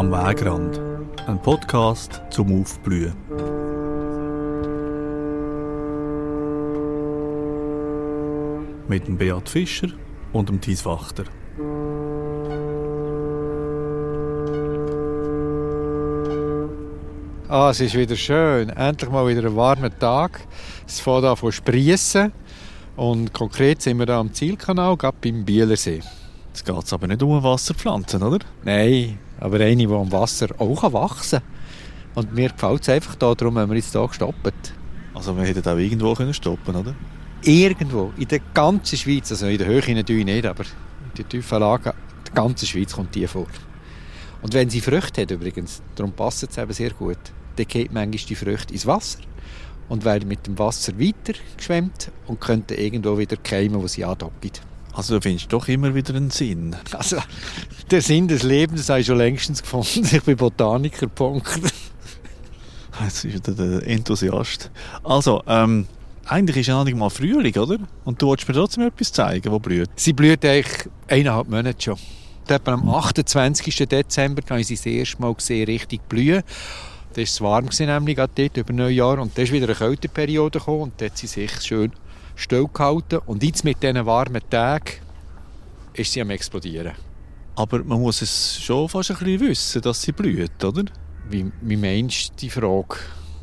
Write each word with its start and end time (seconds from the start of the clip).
Am 0.00 0.10
Wegrand. 0.10 0.80
Ein 1.26 1.42
Podcast 1.42 2.22
zum 2.30 2.62
Aufblühen. 2.62 3.12
Mit 8.88 9.06
dem 9.06 9.18
Beat 9.18 9.46
Fischer 9.46 9.88
und 10.32 10.48
dem 10.48 10.58
Thies 10.58 10.86
Wachter. 10.86 11.24
Ah, 17.50 17.68
es 17.68 17.82
ist 17.82 17.94
wieder 17.94 18.16
schön. 18.16 18.70
Endlich 18.70 19.10
mal 19.10 19.28
wieder 19.28 19.46
ein 19.46 19.54
warmer 19.54 19.90
Tag. 19.98 20.40
Es 20.86 20.98
fängt 20.98 21.24
an 21.24 21.36
von 21.36 21.52
sprießen. 21.52 22.32
Und 22.96 23.34
konkret 23.34 23.82
sind 23.82 23.98
wir 23.98 24.06
da 24.06 24.18
am 24.18 24.32
Zielkanal, 24.32 24.96
gerade 24.96 25.18
beim 25.20 25.44
Bielersee. 25.44 26.00
Jetzt 26.48 26.64
geht 26.64 26.84
es 26.84 26.92
aber 26.94 27.06
nicht 27.06 27.22
um 27.22 27.42
Wasserpflanzen, 27.42 28.22
oder? 28.22 28.38
Nein, 28.64 29.18
aber 29.40 29.60
eine, 29.60 29.86
die 29.86 29.92
am 29.92 30.12
Wasser 30.12 30.48
auch 30.58 30.92
wachsen 30.92 31.40
kann. 31.40 31.48
Und 32.14 32.34
mir 32.34 32.50
gefällt 32.50 32.82
es 32.82 32.88
einfach 32.88 33.14
da, 33.14 33.34
darum 33.34 33.58
haben 33.58 33.70
wir 33.70 33.76
jetzt 33.76 33.92
hier 33.92 34.06
gestoppt. 34.06 34.74
Also 35.14 35.36
wir 35.36 35.44
hätten 35.44 35.68
auch 35.68 35.76
irgendwo 35.76 36.14
können 36.14 36.34
stoppen 36.34 36.76
oder? 36.76 36.94
Irgendwo, 37.42 38.12
in 38.16 38.28
der 38.28 38.40
ganzen 38.52 38.98
Schweiz, 38.98 39.30
also 39.30 39.46
in 39.46 39.58
der 39.58 39.66
Höhe 39.66 39.94
natürlich 39.94 40.24
nicht, 40.24 40.46
aber 40.46 40.64
in 40.64 41.16
der 41.16 41.28
tiefen 41.28 41.58
Lage, 41.58 41.90
in 41.90 42.24
der 42.26 42.34
ganzen 42.34 42.66
Schweiz 42.66 42.92
kommt 42.92 43.14
die 43.14 43.26
vor. 43.26 43.46
Und 44.42 44.54
wenn 44.54 44.70
sie 44.70 44.80
Früchte 44.80 45.22
hat 45.22 45.30
übrigens, 45.30 45.82
darum 45.94 46.12
passt 46.12 46.42
es 46.42 46.58
eben 46.58 46.72
sehr 46.72 46.90
gut, 46.90 47.18
dann 47.56 47.66
geht 47.66 47.92
manchmal 47.92 48.24
die 48.28 48.34
Früchte 48.34 48.72
ins 48.72 48.86
Wasser 48.86 49.20
und 49.88 50.04
werden 50.04 50.28
mit 50.28 50.46
dem 50.46 50.58
Wasser 50.58 50.98
weiter 50.98 51.38
geschwemmt 51.56 52.10
und 52.26 52.40
könnten 52.40 52.78
irgendwo 52.78 53.18
wieder 53.18 53.36
keimen, 53.36 53.82
wo 53.82 53.86
sie 53.86 54.04
andocken. 54.04 54.52
Also 54.92 55.16
du 55.16 55.20
findest 55.20 55.52
doch 55.52 55.68
immer 55.68 55.94
wieder 55.94 56.14
einen 56.14 56.30
Sinn. 56.30 56.76
Also, 56.92 57.18
der 57.90 58.02
Sinn 58.02 58.28
des 58.28 58.42
Lebens 58.42 58.88
habe 58.88 59.00
ich 59.00 59.06
schon 59.06 59.18
längstens 59.18 59.62
gefunden. 59.62 60.08
Ich 60.10 60.22
bin 60.22 60.36
Botaniker, 60.36 61.06
Punkt. 61.06 61.60
Jetzt 63.02 63.24
ist 63.24 63.34
wieder 63.34 63.52
der 63.52 63.86
Enthusiast. 63.86 64.70
Also, 65.04 65.42
ähm, 65.46 65.86
eigentlich 66.26 66.58
ist 66.58 66.66
ja 66.66 66.74
noch 66.74 66.84
nicht 66.84 66.96
mal 66.96 67.08
Frühling, 67.08 67.56
oder? 67.56 67.78
Und 68.04 68.20
du 68.20 68.26
wolltest 68.26 68.48
mir 68.48 68.54
trotzdem 68.54 68.86
etwas 68.86 69.12
zeigen, 69.12 69.50
wo 69.50 69.58
blüht. 69.58 69.90
Sie 69.96 70.12
blüht 70.12 70.44
eigentlich 70.44 70.88
eineinhalb 71.08 71.48
Monate 71.48 71.80
schon. 71.80 71.96
Etwa 72.46 72.72
am 72.72 72.88
28. 72.88 73.88
Dezember 73.88 74.42
habe 74.50 74.60
ich 74.60 74.66
sie 74.66 74.74
das 74.74 74.86
erste 74.86 75.22
Mal 75.22 75.32
gesehen, 75.34 75.66
richtig 75.66 76.08
blühen. 76.08 76.42
Da 77.12 77.16
war 77.16 77.22
es 77.22 77.40
warm, 77.40 77.68
nämlich 77.78 78.16
gerade 78.16 78.32
dort 78.34 78.56
über 78.56 78.72
Neujahr. 78.72 79.18
Und 79.20 79.36
dann 79.36 79.44
ist 79.44 79.52
wieder 79.52 79.66
eine 79.66 79.74
Kälteperiode 79.76 80.58
gekommen 80.58 80.82
und 80.82 81.00
dort 81.00 81.12
hat 81.12 81.18
sie 81.18 81.28
sich 81.28 81.52
schön 81.60 81.92
still 82.40 82.66
gehalten. 82.72 83.18
Und 83.26 83.42
jetzt 83.42 83.64
mit 83.64 83.82
diesen 83.82 84.04
warmen 84.06 84.42
Tagen 84.48 84.94
ist 85.94 86.12
sie 86.12 86.20
am 86.20 86.30
explodieren. 86.30 86.92
Aber 87.56 87.82
man 87.84 88.00
muss 88.00 88.22
es 88.22 88.60
schon 88.62 88.88
fast 88.88 89.10
ein 89.10 89.18
bisschen 89.18 89.40
wissen, 89.40 89.82
dass 89.82 90.02
sie 90.02 90.12
blüht, 90.12 90.64
oder? 90.64 90.84
Wie, 91.28 91.50
wie 91.60 91.76
meinst 91.76 92.30
du 92.30 92.32
die 92.40 92.50
Frage? 92.50 92.96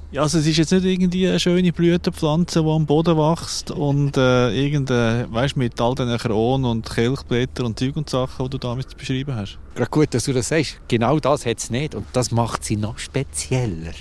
Ja, 0.10 0.22
also 0.22 0.38
es 0.38 0.48
ist 0.48 0.58
jetzt 0.58 0.72
nicht 0.72 0.86
irgendwie 0.86 1.28
eine 1.28 1.40
schöne 1.40 1.74
Blütenpflanze, 1.74 2.64
die 2.64 2.70
am 2.70 2.86
Boden 2.86 3.18
wächst 3.18 3.72
und 3.72 4.16
äh, 4.16 4.52
irgendeine, 4.52 5.28
weißt, 5.30 5.58
mit 5.58 5.80
all 5.82 5.96
diesen 5.96 6.18
Kronen 6.18 6.66
und 6.66 6.90
Kelchblättern 6.90 7.66
und 7.66 7.78
Zeug 7.78 7.98
und 7.98 8.10
Sachen, 8.10 8.46
die 8.46 8.50
du 8.52 8.58
damals 8.58 8.96
beschrieben 8.96 9.36
hast. 9.36 9.60
Gerade 9.76 9.90
gut, 9.90 10.14
dass 10.14 10.24
du 10.24 10.32
das 10.32 10.48
sagst. 10.48 10.80
Genau 10.88 11.20
das 11.20 11.46
hat 11.46 11.58
es 11.58 11.70
nicht 11.70 11.94
und 11.94 12.06
das 12.14 12.32
macht 12.32 12.64
sie 12.64 12.78
noch 12.78 12.98
spezieller. 12.98 13.92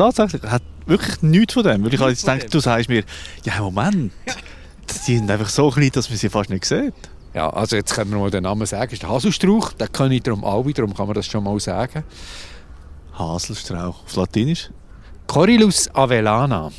Tatsächlich, 0.00 0.42
hat 0.44 0.62
wirklich 0.86 1.20
nichts 1.20 1.52
von 1.52 1.62
dem. 1.62 1.84
Weil 1.84 1.92
ich 1.92 2.00
jetzt 2.00 2.24
gedacht, 2.24 2.54
du 2.54 2.58
sagst 2.58 2.88
mir, 2.88 3.04
ja 3.44 3.60
Moment, 3.60 4.10
die 4.88 5.16
sind 5.16 5.30
einfach 5.30 5.50
so 5.50 5.68
klein, 5.70 5.90
dass 5.92 6.08
man 6.08 6.16
sie 6.16 6.30
fast 6.30 6.48
nicht 6.48 6.64
sieht. 6.64 6.94
Ja, 7.34 7.50
also 7.50 7.76
jetzt 7.76 7.94
können 7.94 8.10
wir 8.10 8.18
mal 8.18 8.30
den 8.30 8.44
Namen 8.44 8.64
sagen. 8.64 8.84
Das 8.84 8.94
ist 8.94 9.02
der 9.02 9.10
Haselstrauch, 9.10 9.74
den 9.74 9.92
kann 9.92 10.10
ich 10.10 10.22
darum 10.22 10.42
alle, 10.42 10.72
darum 10.72 10.94
kann 10.94 11.06
man 11.06 11.14
das 11.14 11.26
schon 11.26 11.44
mal 11.44 11.60
sagen. 11.60 12.02
Haselstrauch, 13.12 14.04
auf 14.04 14.16
Latinisch. 14.16 14.70
Corylus 15.26 15.94
avellana. 15.94 16.70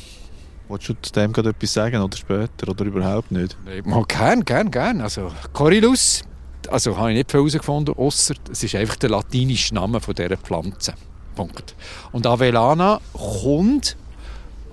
Wolltest 0.66 0.88
du 0.88 0.94
zu 1.02 1.12
dem 1.12 1.32
gerade 1.32 1.50
etwas 1.50 1.72
sagen 1.72 2.02
oder 2.02 2.16
später 2.16 2.68
oder 2.68 2.84
überhaupt 2.84 3.30
nicht? 3.30 3.56
Mal 3.84 4.04
gern, 4.08 4.44
gern, 4.44 4.68
gern. 4.68 5.00
Also 5.00 5.30
Corylus, 5.52 6.22
also 6.68 6.96
habe 6.96 7.12
ich 7.12 7.18
nicht 7.18 7.30
viel 7.30 7.38
herausgefunden, 7.38 7.94
ausser 7.94 8.34
es 8.50 8.64
ist 8.64 8.74
einfach 8.74 8.96
der 8.96 9.10
latinische 9.10 9.76
Name 9.76 10.00
von 10.00 10.12
dieser 10.12 10.36
Pflanze. 10.36 10.94
Punkt. 11.34 11.74
Und 12.12 12.26
Avellana 12.26 13.00
kommt, 13.12 13.96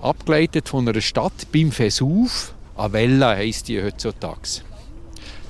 abgeleitet 0.00 0.68
von 0.68 0.88
einer 0.88 1.00
Stadt 1.00 1.50
beim 1.52 1.72
Vesuv. 1.72 2.54
Avella 2.76 3.36
heisst 3.36 3.68
die 3.68 3.82
heutzutage. 3.82 4.62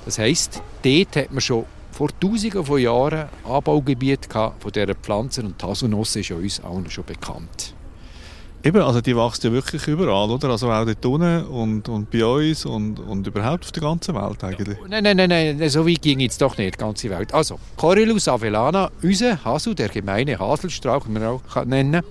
Das 0.05 0.17
heisst, 0.17 0.61
dort 0.83 1.15
hat 1.15 1.31
man 1.31 1.41
schon 1.41 1.65
vor 1.91 2.09
tausenden 2.19 2.65
von 2.65 2.79
Jahren 2.79 3.29
Anbaugebiet 3.43 4.27
von 4.31 4.71
dieser 4.73 4.95
Pflanze 4.95 5.43
und 5.43 5.61
Haselnuss 5.61 6.15
ist 6.15 6.31
uns 6.31 6.59
allen 6.61 6.89
schon 6.89 7.05
bekannt. 7.05 7.75
Eben, 8.63 8.81
also 8.81 9.01
die 9.01 9.15
wächst 9.15 9.43
ja 9.43 9.51
wirklich 9.51 9.87
überall, 9.87 10.29
oder? 10.29 10.49
Also 10.49 10.71
auch 10.71 10.85
dort 10.85 11.05
unten 11.05 11.45
und, 11.45 11.89
und 11.89 12.11
bei 12.11 12.23
uns 12.23 12.65
und, 12.65 12.99
und 12.99 13.25
überhaupt 13.25 13.65
auf 13.65 13.71
der 13.71 13.81
ganzen 13.81 14.13
Welt 14.15 14.43
eigentlich. 14.43 14.77
Nein, 14.87 15.03
nein, 15.03 15.17
nein, 15.17 15.57
nein, 15.57 15.69
so 15.69 15.87
weit 15.87 16.01
ging 16.01 16.19
jetzt 16.19 16.41
doch 16.41 16.57
nicht, 16.57 16.75
die 16.75 16.77
ganze 16.77 17.09
Welt. 17.09 17.33
Also, 17.33 17.59
Corylus 17.75 18.27
avellana, 18.27 18.91
unser 19.01 19.43
Hasel, 19.43 19.73
der 19.73 19.89
gemeine 19.89 20.37
Haselstrauch, 20.37 21.07
wie 21.07 21.11
man 21.11 21.23
auch 21.23 21.41
kann 21.51 21.69
nennen 21.69 22.03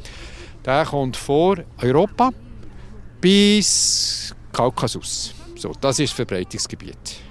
der 0.64 0.84
kommt 0.84 1.16
vor 1.16 1.56
Europa 1.80 2.30
bis 3.20 4.34
Kaukasus. 4.52 5.34
So, 5.56 5.72
das 5.80 5.98
ist 5.98 6.10
das 6.10 6.16
Verbreitungsgebiet. 6.16 7.29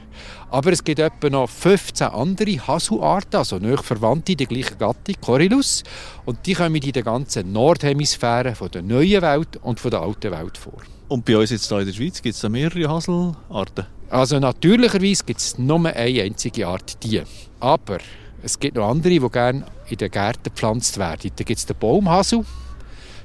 Aber 0.51 0.71
es 0.71 0.83
gibt 0.83 0.99
etwa 0.99 1.29
noch 1.29 1.49
15 1.49 2.07
andere 2.07 2.67
Haselarten, 2.67 3.37
also 3.37 3.57
nicht 3.57 3.83
verwandte 3.83 4.35
der 4.35 4.47
gleichen 4.47 4.77
Gattung, 4.77 5.15
Corylus. 5.21 5.83
Und 6.25 6.45
die 6.45 6.53
kommen 6.53 6.75
in 6.75 6.91
der 6.91 7.03
ganzen 7.03 7.51
Nordhemisphäre 7.51 8.55
von 8.55 8.71
der 8.71 8.81
neuen 8.81 9.21
Welt 9.21 9.57
und 9.61 9.79
von 9.79 9.91
der 9.91 10.01
alten 10.01 10.31
Welt 10.31 10.57
vor. 10.57 10.81
Und 11.07 11.25
bei 11.25 11.37
uns 11.37 11.51
jetzt 11.51 11.67
hier 11.67 11.79
in 11.79 11.85
der 11.85 11.93
Schweiz 11.93 12.21
gibt 12.21 12.35
es 12.35 12.41
da 12.41 12.49
mehrere 12.49 12.89
Haselarten. 12.89 13.85
Also 14.09 14.39
natürlicherweise 14.39 15.23
gibt 15.23 15.39
es 15.39 15.57
nur 15.59 15.85
eine 15.85 16.21
einzige 16.21 16.67
Art, 16.67 17.03
die. 17.03 17.21
Aber 17.59 17.99
es 18.41 18.59
gibt 18.59 18.75
noch 18.75 18.89
andere, 18.89 19.19
die 19.19 19.29
gerne 19.29 19.66
in 19.87 19.97
den 19.97 20.09
Gärten 20.09 20.43
gepflanzt 20.43 20.97
werden. 20.97 21.31
Da 21.35 21.43
gibt 21.43 21.59
es 21.59 21.66
den 21.66 21.77
Baumhasel 21.77 22.43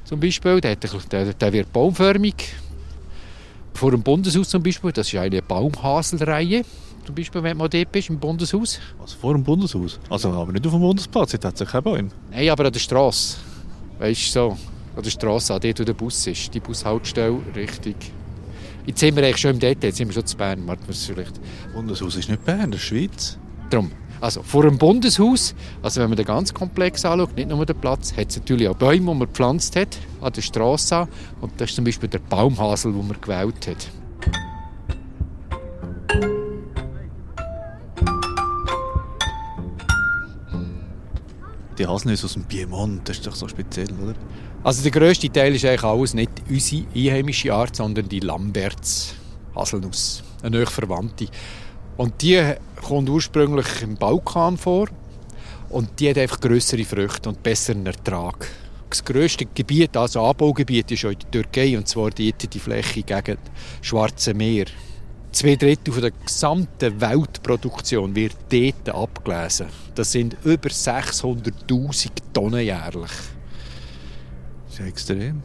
zum 0.04 0.20
Beispiel, 0.20 0.60
der, 0.60 0.76
der, 0.76 1.32
der 1.32 1.52
wird 1.52 1.72
baumförmig. 1.72 2.34
Vor 3.72 3.91
dem 3.91 4.02
Bundeshaus 4.02 4.50
zum 4.50 4.62
Beispiel, 4.62 4.92
das 4.92 5.08
ist 5.08 5.18
eine 5.18 5.41
Baumhaselreihe. 5.41 6.62
Zum 7.04 7.15
Beispiel, 7.15 7.42
wenn 7.42 7.56
man 7.56 7.69
dort 7.69 7.92
bist, 7.92 8.09
im 8.09 8.19
Bundeshaus. 8.19 8.81
Also 9.00 9.16
vor 9.19 9.34
dem 9.34 9.44
Bundeshaus. 9.44 9.98
Also 10.09 10.31
aber 10.31 10.53
nicht 10.53 10.66
auf 10.66 10.72
dem 10.72 10.81
Bundesplatz, 10.81 11.32
jetzt 11.32 11.44
hat 11.44 11.54
es 11.54 11.60
ja 11.60 11.66
keine 11.66 11.82
Bäume. 11.82 12.09
Nein, 12.31 12.48
aber 12.48 12.66
an 12.66 12.72
der 12.72 12.81
Straße. 12.81 13.37
Weißt 13.98 14.26
du 14.28 14.31
so? 14.31 14.56
An 14.97 15.03
der 15.03 15.10
Straße, 15.10 15.53
an 15.53 15.60
dort, 15.60 15.81
wo 15.81 15.84
der 15.84 15.92
Bus 15.92 16.26
ist. 16.26 16.54
Die 16.54 16.60
Bushaltestelle, 16.60 17.38
richtig. 17.54 17.97
Jetzt 18.87 19.00
sind 19.00 19.16
wir 19.16 19.25
eigentlich 19.25 19.38
schon 19.38 19.53
im 19.53 19.59
Detail, 19.59 19.88
jetzt 19.88 19.97
sind 19.97 20.09
wir 20.09 20.15
schon 20.15 20.26
zu 20.26 20.37
Bern. 20.37 20.62
Es 20.88 21.06
vielleicht. 21.06 21.41
Bundeshaus 21.75 22.16
ist 22.16 22.28
nicht 22.28 22.44
Bern, 22.44 22.70
das 22.70 22.81
ist 22.81 22.87
Schweiz. 22.87 23.38
Drum. 23.71 23.91
Also 24.21 24.42
vor 24.42 24.62
dem 24.62 24.78
Bundeshaus, 24.78 25.54
also 25.82 26.00
wenn 26.00 26.09
man 26.09 26.16
den 26.16 26.25
ganzen 26.25 26.54
Komplex 26.54 27.04
anschaut, 27.04 27.36
nicht 27.36 27.48
nur 27.48 27.66
den 27.66 27.76
Platz, 27.76 28.16
hat 28.16 28.31
es 28.31 28.36
natürlich 28.36 28.69
auch 28.69 28.76
Bäume, 28.76 29.12
die 29.12 29.19
man 29.19 29.21
gepflanzt 29.21 29.76
hat, 29.76 29.98
an 30.21 30.32
der 30.32 30.41
Straße. 30.41 31.06
Und 31.41 31.53
das 31.59 31.71
ist 31.71 31.76
zum 31.76 31.84
Beispiel 31.84 32.09
der 32.09 32.21
Baumhasel, 32.21 32.92
den 32.92 33.06
man 33.06 33.21
gewählt 33.21 33.66
hat. 33.66 33.88
Die 41.78 41.86
Haselnüsse 41.86 42.26
aus 42.26 42.34
dem 42.34 42.44
Piemont, 42.44 43.08
das 43.08 43.18
ist 43.18 43.26
doch 43.26 43.34
so 43.34 43.48
speziell, 43.48 43.90
oder? 44.00 44.14
Also 44.62 44.82
der 44.82 44.92
grösste 44.92 45.30
Teil 45.30 45.54
ist 45.54 45.64
eigentlich 45.64 45.82
alles 45.82 46.14
nicht 46.14 46.30
unsere 46.48 46.86
einheimische 46.94 47.52
Art, 47.52 47.76
sondern 47.76 48.09
die 48.09 48.21
Lamberts 48.21 49.15
Haselnuss, 49.54 50.22
eine 50.42 50.59
nahe 50.59 50.66
Verwandte. 50.66 51.26
Und 51.97 52.22
die 52.22 52.54
kommt 52.82 53.09
ursprünglich 53.09 53.82
im 53.82 53.97
Balkan 53.97 54.56
vor 54.56 54.88
und 55.68 55.98
die 55.98 56.10
hat 56.10 56.18
einfach 56.18 56.41
größere 56.41 56.84
Früchte 56.84 57.28
und 57.28 57.42
besseren 57.42 57.86
Ertrag. 57.86 58.48
Das 58.91 59.04
grösste 59.04 59.47
Gebiet, 59.47 59.97
also 59.97 60.24
Anbaugebiet, 60.24 60.91
ist 60.92 61.04
auch 61.04 61.10
in 61.10 61.18
der 61.18 61.30
Türkei 61.30 61.77
und 61.77 61.88
zwar 61.88 62.10
dort 62.10 62.54
die 62.54 62.60
Fläche 62.60 63.03
gegen 63.03 63.36
das 63.36 63.86
Schwarze 63.86 64.34
Meer. 64.34 64.66
Zwei 65.32 65.56
Drittel 65.56 66.00
der 66.00 66.12
gesamten 66.12 67.00
Weltproduktion 67.00 68.15
wird 68.15 68.36
dort 68.48 68.88
abgelesen. 68.88 69.66
Das 69.94 70.10
sind 70.10 70.36
über 70.44 70.68
600'000 70.68 72.10
Tonnen 72.32 72.60
jährlich. 72.60 73.12
Das 74.68 74.80
ist 74.80 74.86
extrem. 74.86 75.42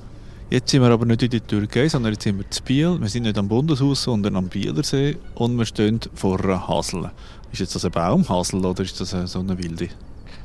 Jetzt 0.50 0.72
sind 0.72 0.82
wir 0.82 0.90
aber 0.90 1.06
nicht 1.06 1.22
in 1.22 1.30
der 1.30 1.46
Türkei, 1.46 1.88
sondern 1.88 2.14
jetzt 2.14 2.24
sind 2.24 2.40
wir 2.40 2.50
zu 2.50 2.64
Biel. 2.64 3.00
Wir 3.00 3.08
sind 3.08 3.24
nicht 3.24 3.38
am 3.38 3.48
Bundeshaus, 3.48 4.02
sondern 4.02 4.36
am 4.36 4.48
Bielersee 4.48 5.18
und 5.36 5.56
wir 5.56 5.66
stehen 5.66 6.00
vor 6.16 6.44
einer 6.44 6.68
Hasel. 6.68 7.12
Ist 7.52 7.60
jetzt 7.60 7.76
das 7.76 7.86
ein 7.86 7.92
Baumhasel 7.92 8.66
oder 8.66 8.82
ist 8.82 9.00
das 9.00 9.12
so 9.32 9.40
eine 9.40 9.56
wilde? 9.58 9.90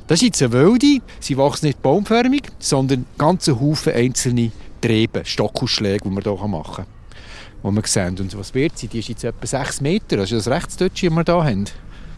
Das 0.05 0.21
ist 0.21 0.25
jetzt 0.27 0.43
eine 0.43 0.53
Wilde. 0.53 1.01
Sie 1.19 1.35
wächst 1.35 1.63
nicht 1.63 1.81
baumförmig, 1.81 2.43
sondern 2.59 3.05
ganze 3.17 3.59
Haufen 3.59 3.93
einzelne 3.93 4.51
Triebe, 4.79 5.25
Stockausschläge, 5.25 6.07
die 6.07 6.15
wir 6.15 6.21
hier 6.21 6.47
machen 6.47 6.85
können. 7.63 7.75
Die 7.75 7.81
wir 7.81 7.87
sehen. 7.87 8.19
Und 8.19 8.37
was 8.37 8.53
wird 8.53 8.77
sie? 8.77 8.87
Die 8.87 8.99
ist 8.99 9.09
jetzt 9.09 9.23
etwa 9.23 9.47
6 9.47 9.81
Meter. 9.81 10.17
Das 10.17 10.31
ist 10.31 10.45
das 10.45 10.53
Rechtsdeutsche, 10.53 11.09
das 11.09 11.15
wir 11.15 11.23
hier 11.23 11.43
haben. 11.43 11.65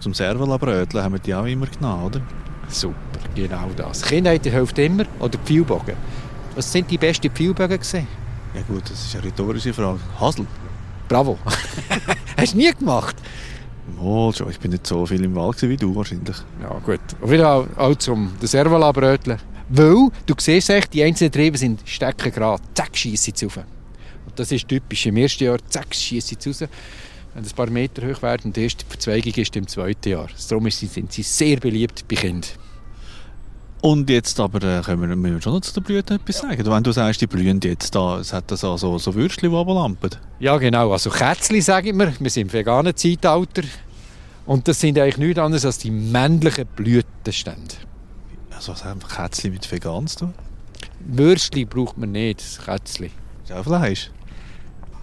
Zum 0.08 0.14
Servelabröteln 0.14 1.04
haben 1.04 1.16
wir 1.16 1.20
die 1.20 1.36
auch 1.36 1.44
immer 1.44 1.66
genommen, 1.66 2.06
oder? 2.06 2.22
Super, 2.70 2.96
genau 3.36 3.70
das. 3.76 4.04
Kindheit 4.04 4.46
hilft 4.46 4.80
immer. 4.80 5.04
Oder 5.20 5.38
Pfeilbogen. 5.40 5.98
Was 6.56 6.72
sind 6.72 6.90
die 6.90 6.98
besten 6.98 7.30
Pfeilbögen 7.30 7.78
gesehen? 7.78 8.08
Ja 8.56 8.62
gut, 8.62 8.84
das 8.90 9.06
ist 9.06 9.16
eine 9.16 9.26
rhetorische 9.26 9.74
Frage. 9.74 10.00
Hasel? 10.18 10.48
Bravo. 11.10 11.38
Hast 12.38 12.54
du 12.54 12.58
nie 12.58 12.72
gemacht? 12.72 13.18
Mal 14.02 14.34
schon, 14.34 14.50
ich 14.50 14.58
bin 14.62 14.72
nicht 14.72 14.88
so 14.88 15.06
viel 15.06 15.26
im 15.26 15.36
Wald 15.36 15.62
wie 15.64 15.76
du 15.76 15.94
wahrscheinlich. 15.94 16.38
Ja 16.62 16.80
gut. 16.86 17.02
Auf 17.22 17.30
jeden 17.30 17.44
Fall 17.44 17.68
auch 17.76 17.96
zum 17.96 18.32
bröteln. 18.94 19.40
Weil, 19.68 20.08
du 20.26 20.36
siehst 20.38 20.70
echt, 20.70 20.94
die 20.94 21.04
einzelnen 21.04 21.34
Triebe 21.34 21.58
sind 21.58 21.82
stecken 21.84 22.32
gerade. 22.32 22.64
Zack, 22.74 22.96
schiessen 22.96 23.34
sie 23.36 23.46
rauf. 23.46 23.58
Und 23.58 24.40
das 24.40 24.54
ist 24.54 24.70
typisch. 24.70 25.06
Im 25.06 25.18
ersten 25.18 25.44
Jahr, 25.44 25.58
zack, 25.68 25.94
schiessen 25.94 26.38
sie 26.40 26.50
raus. 26.50 26.64
Wenn 27.38 27.46
es 27.46 27.54
ein 27.54 27.56
paar 27.56 27.70
Meter 27.70 28.02
hoch 28.02 28.24
werden, 28.24 28.52
die 28.52 28.64
erste 28.64 28.84
Verzweigung 28.84 29.32
ist 29.36 29.56
im 29.56 29.68
zweiten 29.68 30.10
Jahr. 30.10 30.28
Darum 30.50 30.68
sind 30.72 31.14
sie 31.14 31.22
sehr 31.22 31.58
beliebt 31.58 32.08
bei 32.08 32.16
Kindern. 32.16 32.50
Und 33.80 34.10
jetzt 34.10 34.40
aber 34.40 34.58
äh, 34.64 34.82
können 34.82 35.08
wir, 35.08 35.16
müssen 35.16 35.36
wir 35.36 35.42
schon 35.44 35.54
noch 35.54 35.62
zu 35.62 35.72
den 35.72 35.84
Blüten 35.84 36.16
etwas 36.16 36.40
sagen. 36.40 36.66
Wenn 36.66 36.84
du 36.84 36.92
sagst, 36.92 37.22
die 37.22 37.28
blühen 37.28 37.60
jetzt 37.62 37.94
da, 37.94 38.18
es 38.18 38.34
hat 38.34 38.50
das 38.50 38.62
so, 38.62 38.76
so, 38.78 38.98
so 38.98 39.14
Würstchen, 39.14 39.52
die 39.52 39.56
runterlampen. 39.56 40.16
Ja 40.40 40.58
genau, 40.58 40.92
also 40.92 41.12
Kätzchen 41.12 41.62
sage 41.62 41.90
ich 41.90 41.96
mir, 41.96 42.12
wir 42.20 42.30
sind 42.32 42.48
im 42.48 42.54
veganen 42.54 42.96
Zeitalter. 42.96 43.62
Und 44.48 44.68
das 44.68 44.80
sind 44.80 44.98
eigentlich 44.98 45.20
nichts 45.20 45.40
anderes 45.40 45.64
als 45.64 45.78
die 45.78 45.92
männlichen 45.92 46.66
Blütenstände. 46.76 47.76
Also 48.56 48.72
was 48.72 48.84
haben 48.84 49.00
Kätzchen 49.00 49.52
mit 49.52 49.72
vegan 49.72 50.08
zu 50.08 50.18
tun? 50.22 50.34
Würstchen 51.02 51.68
braucht 51.68 52.00
man 52.00 52.14
nicht, 52.14 52.40
das 52.40 52.66
Kätzchen. 52.66 53.12
Ist 53.44 53.52
auch 53.52 53.64
Fleisch. 53.64 54.10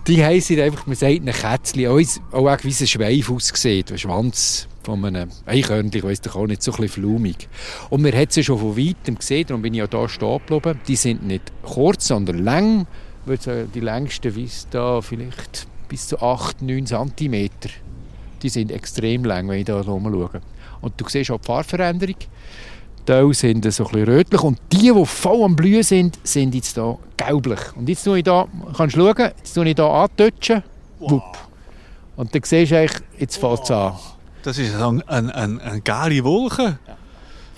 Die 0.06 0.22
heissen 0.22 0.60
einfach, 0.60 0.86
man 0.86 0.96
sagt 0.96 1.26
ein 1.26 1.32
Kätzchen, 1.32 1.86
auch, 1.86 1.98
auch 2.32 2.58
wie 2.62 2.68
ein 2.68 2.86
Schweif 2.86 3.30
aussieht, 3.30 3.88
der 3.88 3.96
Schwanz 3.96 4.68
von 4.82 5.02
einem 5.02 5.30
Eichhörnchen, 5.46 5.98
ich 5.98 6.04
weiss 6.04 6.20
doch 6.20 6.36
auch 6.36 6.46
nicht, 6.46 6.62
so 6.62 6.72
ein 6.72 6.82
bisschen 6.82 7.02
flumig. 7.02 7.48
Und 7.88 8.02
man 8.02 8.12
hat 8.12 8.30
sie 8.30 8.44
schon 8.44 8.58
von 8.58 8.76
weitem 8.76 9.16
gesehen, 9.16 9.46
darum 9.46 9.62
bin 9.62 9.72
ich 9.72 9.78
ja 9.78 9.86
hier 9.90 10.08
stehen 10.10 10.40
geblieben. 10.46 10.78
Die 10.86 10.96
sind 10.96 11.26
nicht 11.26 11.50
kurz, 11.62 12.08
sondern 12.08 12.44
lang. 12.44 12.86
Die 13.26 13.80
längsten 13.80 14.34
da 14.70 15.00
vielleicht 15.00 15.66
bis 15.88 16.08
zu 16.08 16.20
8, 16.20 16.60
9 16.60 16.86
cm. 16.86 17.48
Die 18.42 18.48
sind 18.50 18.72
extrem 18.72 19.24
lang, 19.24 19.48
wenn 19.48 19.60
ich 19.60 19.66
hier 19.66 19.76
rumschaue. 19.76 20.42
Und 20.82 21.00
du 21.00 21.08
siehst 21.08 21.30
auch 21.30 21.40
die 21.40 21.46
Farbveränderung. 21.46 22.16
Die 23.06 23.34
sind 23.34 23.70
so 23.70 23.84
ein 23.84 23.90
bisschen 23.90 24.04
rötlich 24.04 24.42
und 24.42 24.58
die, 24.72 24.90
die 24.92 25.06
voll 25.06 25.42
am 25.44 25.54
Blühen 25.54 25.82
sind, 25.82 26.18
sind 26.24 26.54
jetzt 26.54 26.74
hier 26.74 26.98
gelblich. 27.16 27.60
Und 27.76 27.88
jetzt 27.88 28.04
tue 28.04 28.18
ich 28.18 28.24
hier, 28.24 28.48
kannst 28.76 28.96
du 28.96 29.00
schauen, 29.00 29.30
jetzt 29.36 29.52
tue 29.52 29.68
ich 29.68 29.74
hier 29.76 29.84
antatschen. 29.84 30.62
Wow. 31.00 31.22
Und 32.16 32.34
dann 32.34 32.42
siehst 32.42 32.72
du 32.72 32.78
eigentlich, 32.78 33.02
jetzt 33.18 33.36
fällt 33.36 33.62
es 33.64 33.70
an. 33.70 33.94
Das 34.42 34.58
ist 34.58 34.74
eine, 34.74 35.02
eine, 35.08 35.34
eine, 35.34 35.62
eine 35.62 35.80
geile 35.80 36.24
Wolke. 36.24 36.78
Ja. 36.86 36.96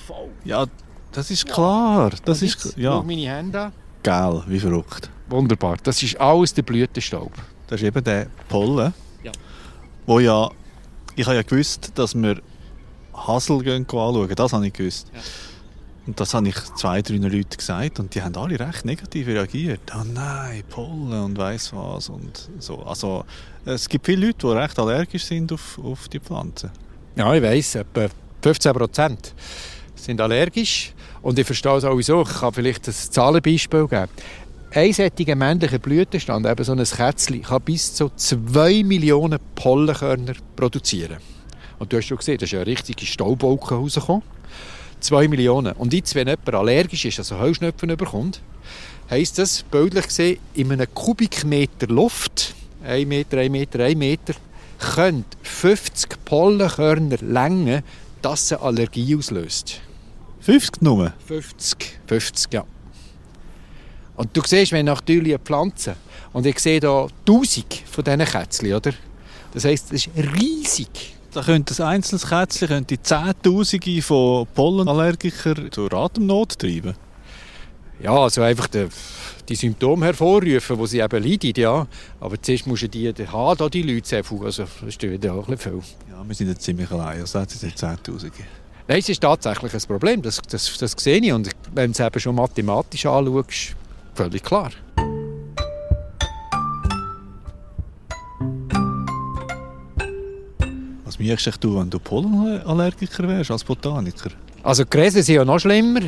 Voll. 0.06 0.28
Ja, 0.44 0.66
das 1.12 1.30
ist 1.30 1.46
klar. 1.46 2.10
Das 2.24 2.42
ist, 2.42 2.64
jetzt, 2.64 2.76
ja. 2.76 3.02
meine 3.02 3.28
Hände 3.28 3.60
an. 3.60 3.72
Geil, 4.02 4.42
wie 4.46 4.60
verrückt. 4.60 5.10
Wunderbar. 5.28 5.76
Das 5.82 6.02
ist 6.02 6.20
alles 6.20 6.54
der 6.54 6.62
Blütenstaub. 6.62 7.32
Das 7.66 7.80
ist 7.80 7.86
eben 7.86 8.04
der 8.04 8.26
Pollen. 8.48 8.94
Ja. 9.22 9.32
Wo 10.06 10.20
ja, 10.20 10.48
ich 11.16 11.26
habe 11.26 11.36
ja 11.36 11.42
gewusst, 11.42 11.90
dass 11.94 12.14
wir 12.14 12.40
Gehen 13.62 13.86
anschauen. 13.88 14.34
Das 14.34 14.52
habe 14.52 14.66
ich 14.66 14.72
gewusst. 14.72 15.10
Ja. 15.14 15.20
Und 16.06 16.20
das 16.20 16.34
habe 16.34 16.48
ich 16.48 16.56
zwei, 16.76 17.02
drei 17.02 17.16
Leuten 17.16 17.56
gesagt 17.56 17.98
und 17.98 18.14
die 18.14 18.22
haben 18.22 18.36
alle 18.36 18.60
recht 18.60 18.84
negativ 18.84 19.26
reagiert. 19.26 19.80
Oh 19.92 20.04
nein, 20.04 20.62
Pollen 20.68 21.24
und 21.24 21.36
weiss 21.36 21.72
was 21.72 22.08
und 22.08 22.48
so. 22.60 22.78
Also 22.82 23.24
es 23.64 23.88
gibt 23.88 24.06
viele 24.06 24.26
Leute, 24.26 24.38
die 24.38 24.52
recht 24.52 24.78
allergisch 24.78 25.24
sind 25.24 25.52
auf, 25.52 25.80
auf 25.82 26.08
die 26.08 26.20
Pflanzen. 26.20 26.70
Ja, 27.16 27.34
ich 27.34 27.42
weiss, 27.42 27.74
etwa 27.74 28.06
15 28.42 28.72
Prozent 28.72 29.34
sind 29.96 30.20
allergisch. 30.20 30.92
Und 31.22 31.38
ich 31.40 31.46
verstehe 31.46 31.80
sowieso, 31.80 32.22
ich 32.22 32.28
kann 32.28 32.52
vielleicht 32.52 32.86
ein 32.86 32.94
Zahlenbeispiel 32.94 33.88
geben. 33.88 34.08
Ein 34.70 34.92
solcher 34.92 35.34
männlicher 35.34 35.78
Blütenstand, 35.78 36.46
eben 36.46 36.64
so 36.64 36.72
ein 36.72 36.84
Kätzchen, 36.84 37.42
kann 37.42 37.62
bis 37.62 37.94
zu 37.94 38.10
2 38.14 38.84
Millionen 38.84 39.40
Pollenkörner 39.56 40.34
produzieren. 40.54 41.16
Und 41.78 41.92
du 41.92 41.98
hast 41.98 42.06
schon 42.06 42.16
gesehen, 42.16 42.38
da 42.38 42.44
ist 42.44 42.54
eine 42.54 42.66
richtige 42.66 43.04
Staubwolke 43.04 43.74
rausgekommen. 43.74 44.22
2 45.00 45.28
Millionen. 45.28 45.72
Und 45.72 45.92
jetzt, 45.92 46.14
wenn 46.14 46.26
jemand 46.26 46.54
allergisch 46.54 47.04
ist, 47.04 47.18
also 47.18 47.38
Heuschnupfen 47.38 47.94
bekommt, 47.96 48.40
heisst 49.10 49.38
das, 49.38 49.62
bildlich 49.62 50.06
gesehen, 50.06 50.38
in 50.54 50.72
einem 50.72 50.86
Kubikmeter 50.94 51.86
Luft, 51.88 52.54
1 52.84 53.06
Meter, 53.06 53.38
1 53.38 53.50
Meter, 53.50 53.84
1 53.84 53.96
Meter, 53.96 54.34
können 54.78 55.24
50 55.42 56.24
Pollenkörner 56.24 57.18
Länge, 57.20 57.82
dass 58.22 58.52
eine 58.52 58.62
Allergie 58.62 59.16
auslöst. 59.16 59.80
50 60.40 60.82
nur? 60.82 61.12
50, 61.26 62.00
50, 62.06 62.52
ja. 62.54 62.64
Und 64.16 64.34
du 64.34 64.42
siehst, 64.44 64.72
wenn 64.72 64.86
natürlich 64.86 65.34
eine 65.34 65.38
Pflanze, 65.38 65.96
und 66.32 66.46
ich 66.46 66.58
sehe 66.58 66.80
hier 66.80 67.08
1000 67.26 67.82
von 67.90 68.04
diesen 68.04 68.24
Kätzchen, 68.24 68.72
oder? 68.72 68.92
Das 69.52 69.64
heisst, 69.64 69.92
das 69.92 70.06
ist 70.06 70.10
riesig. 70.16 71.15
Da 71.36 71.42
könnte 71.42 71.74
ein 71.84 71.96
einzelnes 71.96 72.26
Kätzchen 72.26 72.68
könnte 72.68 73.02
Zehntausende 73.02 74.00
von 74.00 74.46
Pollenallergikern 74.54 75.70
zur 75.70 75.92
Atemnot 75.92 76.58
treiben. 76.58 76.94
Ja, 78.02 78.12
also 78.12 78.40
einfach 78.40 78.68
die, 78.68 78.86
die 79.46 79.54
Symptome 79.54 80.06
hervorrufen, 80.06 80.78
die 80.78 80.86
sie 80.86 81.00
eben 81.00 81.22
leiden, 81.22 81.52
ja. 81.54 81.86
Aber 82.20 82.40
zuerst 82.40 82.66
musst 82.66 82.84
du 82.84 82.88
die, 82.88 83.12
die 83.12 83.28
haben, 83.28 83.70
die 83.70 83.82
Leute 83.82 84.08
sehr 84.08 84.24
viel. 84.24 84.42
Also 84.46 84.62
das 84.62 84.88
ist 84.88 85.02
wieder 85.02 85.34
auch 85.34 85.46
ein 85.46 85.56
bisschen 85.56 85.82
viel. 85.82 85.90
Ja, 86.10 86.26
wir 86.26 86.34
sind 86.34 86.48
jetzt 86.48 86.62
ziemlich 86.62 86.90
allein. 86.90 87.20
Also 87.20 87.38
es 87.38 87.60
sind 87.60 87.76
Zehntausende. 87.76 88.38
Nein, 88.88 88.98
es 88.98 89.08
ist 89.10 89.20
tatsächlich 89.20 89.74
ein 89.74 89.80
Problem. 89.82 90.22
Das, 90.22 90.40
das, 90.48 90.78
das 90.78 90.92
sehe 90.96 91.18
ich. 91.18 91.34
Und 91.34 91.50
wenn 91.74 91.92
du 91.92 92.02
es 92.02 92.06
eben 92.06 92.18
schon 92.18 92.34
mathematisch 92.34 93.04
anschaust, 93.04 93.76
völlig 94.14 94.42
klar. 94.42 94.70
Was 101.18 101.26
merkst 101.26 101.64
du, 101.64 101.78
wenn 101.78 101.88
du 101.88 101.98
Pollenallergiker 101.98 103.26
wärst 103.26 103.50
als 103.50 103.64
Botaniker? 103.64 104.30
Also 104.62 104.84
Gräser 104.84 105.22
sind 105.22 105.36
ja 105.36 105.44
noch 105.46 105.58
schlimmer. 105.58 106.00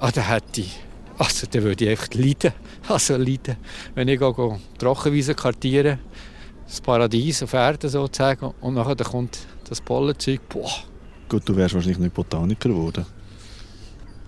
Ah, 0.00 0.10
da 0.10 0.20
hätte 0.20 0.62
ich... 0.62 0.80
Also, 1.16 1.46
da 1.48 1.62
würde 1.62 1.84
ich 1.84 1.90
einfach 1.90 2.12
leiden. 2.14 2.52
Also 2.88 3.16
leiden. 3.16 3.56
Wenn 3.94 4.08
ich 4.08 4.18
gehe, 4.18 4.58
Trockenwiesen 4.78 5.36
kartiere, 5.36 6.00
das 6.66 6.80
Paradies 6.80 7.44
auf 7.44 7.52
Erden 7.52 7.88
sozusagen, 7.88 8.52
und 8.60 8.74
nachher 8.74 8.96
dann 8.96 9.06
kommt 9.06 9.38
das 9.68 9.80
Pollenzeug, 9.80 10.40
boah. 10.48 10.70
Gut, 11.28 11.48
du 11.48 11.54
wärst 11.54 11.74
wahrscheinlich 11.74 12.00
nicht 12.00 12.14
Botaniker 12.14 12.68
geworden. 12.68 13.06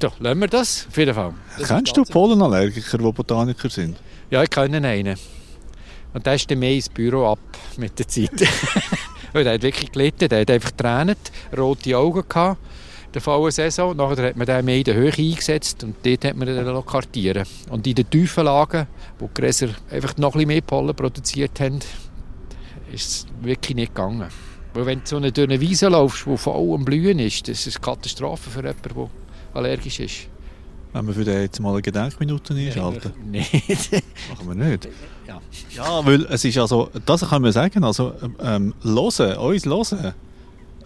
Ja, 0.01 0.13
lassen 0.21 0.41
wir 0.41 0.49
das, 0.49 0.87
auf 0.89 0.97
jeden 0.97 1.15
Fall. 1.15 1.35
Das 1.59 1.69
Kennst 1.69 1.97
du 1.97 2.05
Pollenallergiker, 2.05 2.99
die 2.99 3.13
Botaniker 3.13 3.69
sind? 3.69 3.97
Ja, 4.31 4.45
ich 4.45 4.51
kenne 4.51 4.87
einen. 4.87 5.17
Und 6.13 6.25
der 6.25 6.35
ist 6.35 6.49
dann 6.49 6.61
mehr 6.61 6.73
ins 6.73 6.89
Büro 6.89 7.33
ab 7.33 7.41
mit 7.79 7.99
der 7.99 8.07
Zeit. 8.07 8.31
Der 9.35 9.55
hat 9.55 9.63
wirklich 9.63 9.91
gelitten, 9.91 10.29
der 10.29 10.43
hat 10.43 10.51
einfach 10.51 10.71
Tränen, 10.71 11.17
rote 11.57 11.99
Augen 11.99 12.23
gehabt, 12.29 12.61
der 13.13 13.21
vollen 13.21 13.51
Saison. 13.51 13.97
Nachher 13.97 14.29
hat 14.29 14.37
man 14.37 14.47
den 14.47 14.65
mehr 14.65 14.77
in 14.77 14.85
der 14.85 14.95
Höhe 14.95 15.13
eingesetzt 15.13 15.83
und 15.83 15.97
dort 16.05 16.25
hat 16.25 16.37
man 16.37 16.65
noch 16.65 16.87
kartieren. 16.87 17.45
Und 17.69 17.85
in 17.87 17.97
den 17.97 18.09
tiefen 18.09 18.45
Lagen, 18.45 18.87
wo 19.19 19.27
die 19.27 19.35
Gräser 19.41 19.71
einfach 19.91 20.17
noch 20.19 20.37
ein 20.37 20.47
mehr 20.47 20.61
Pollen 20.61 20.95
produziert 20.95 21.59
haben, 21.59 21.81
ist 22.93 23.09
es 23.09 23.27
wirklich 23.43 23.75
nicht 23.75 23.95
gegangen. 23.95 24.29
Weil 24.73 24.87
wenn 24.87 25.01
du 25.01 25.07
so 25.07 25.17
eine 25.17 25.33
dünne 25.33 25.61
Wiese 25.61 25.89
laufst, 25.89 26.27
die 26.27 26.37
voll 26.37 26.75
am 26.75 26.85
Blühen 26.85 27.19
ist, 27.19 27.49
das 27.49 27.67
ist 27.67 27.77
eine 27.77 27.85
Katastrophe 27.85 28.51
für 28.51 28.61
jemanden, 28.61 28.95
der 28.95 29.09
allergisch 29.55 30.01
ist. 30.01 30.29
Wenn 30.95 31.09
wir 31.09 31.15
für 31.15 31.25
den 31.25 31.43
jetzt 31.43 31.61
mal 31.61 31.73
eine 31.73 31.83
Gedenkminute 31.83 32.55
einschalten? 32.55 33.13
Nein. 33.33 33.45
Machen 34.31 34.47
wir 34.47 34.55
nicht. 34.55 34.89
Ja. 35.27 35.41
ja, 35.75 36.07
weil 36.07 36.25
es 36.27 36.45
ist 36.45 36.57
also, 36.57 36.89
das 37.05 37.29
kann 37.29 37.43
man 37.43 37.51
sagen, 37.51 37.83
also 37.83 38.13
ähm, 38.41 38.73
hören, 38.85 39.37
uns 39.39 39.67
hören, 39.67 40.15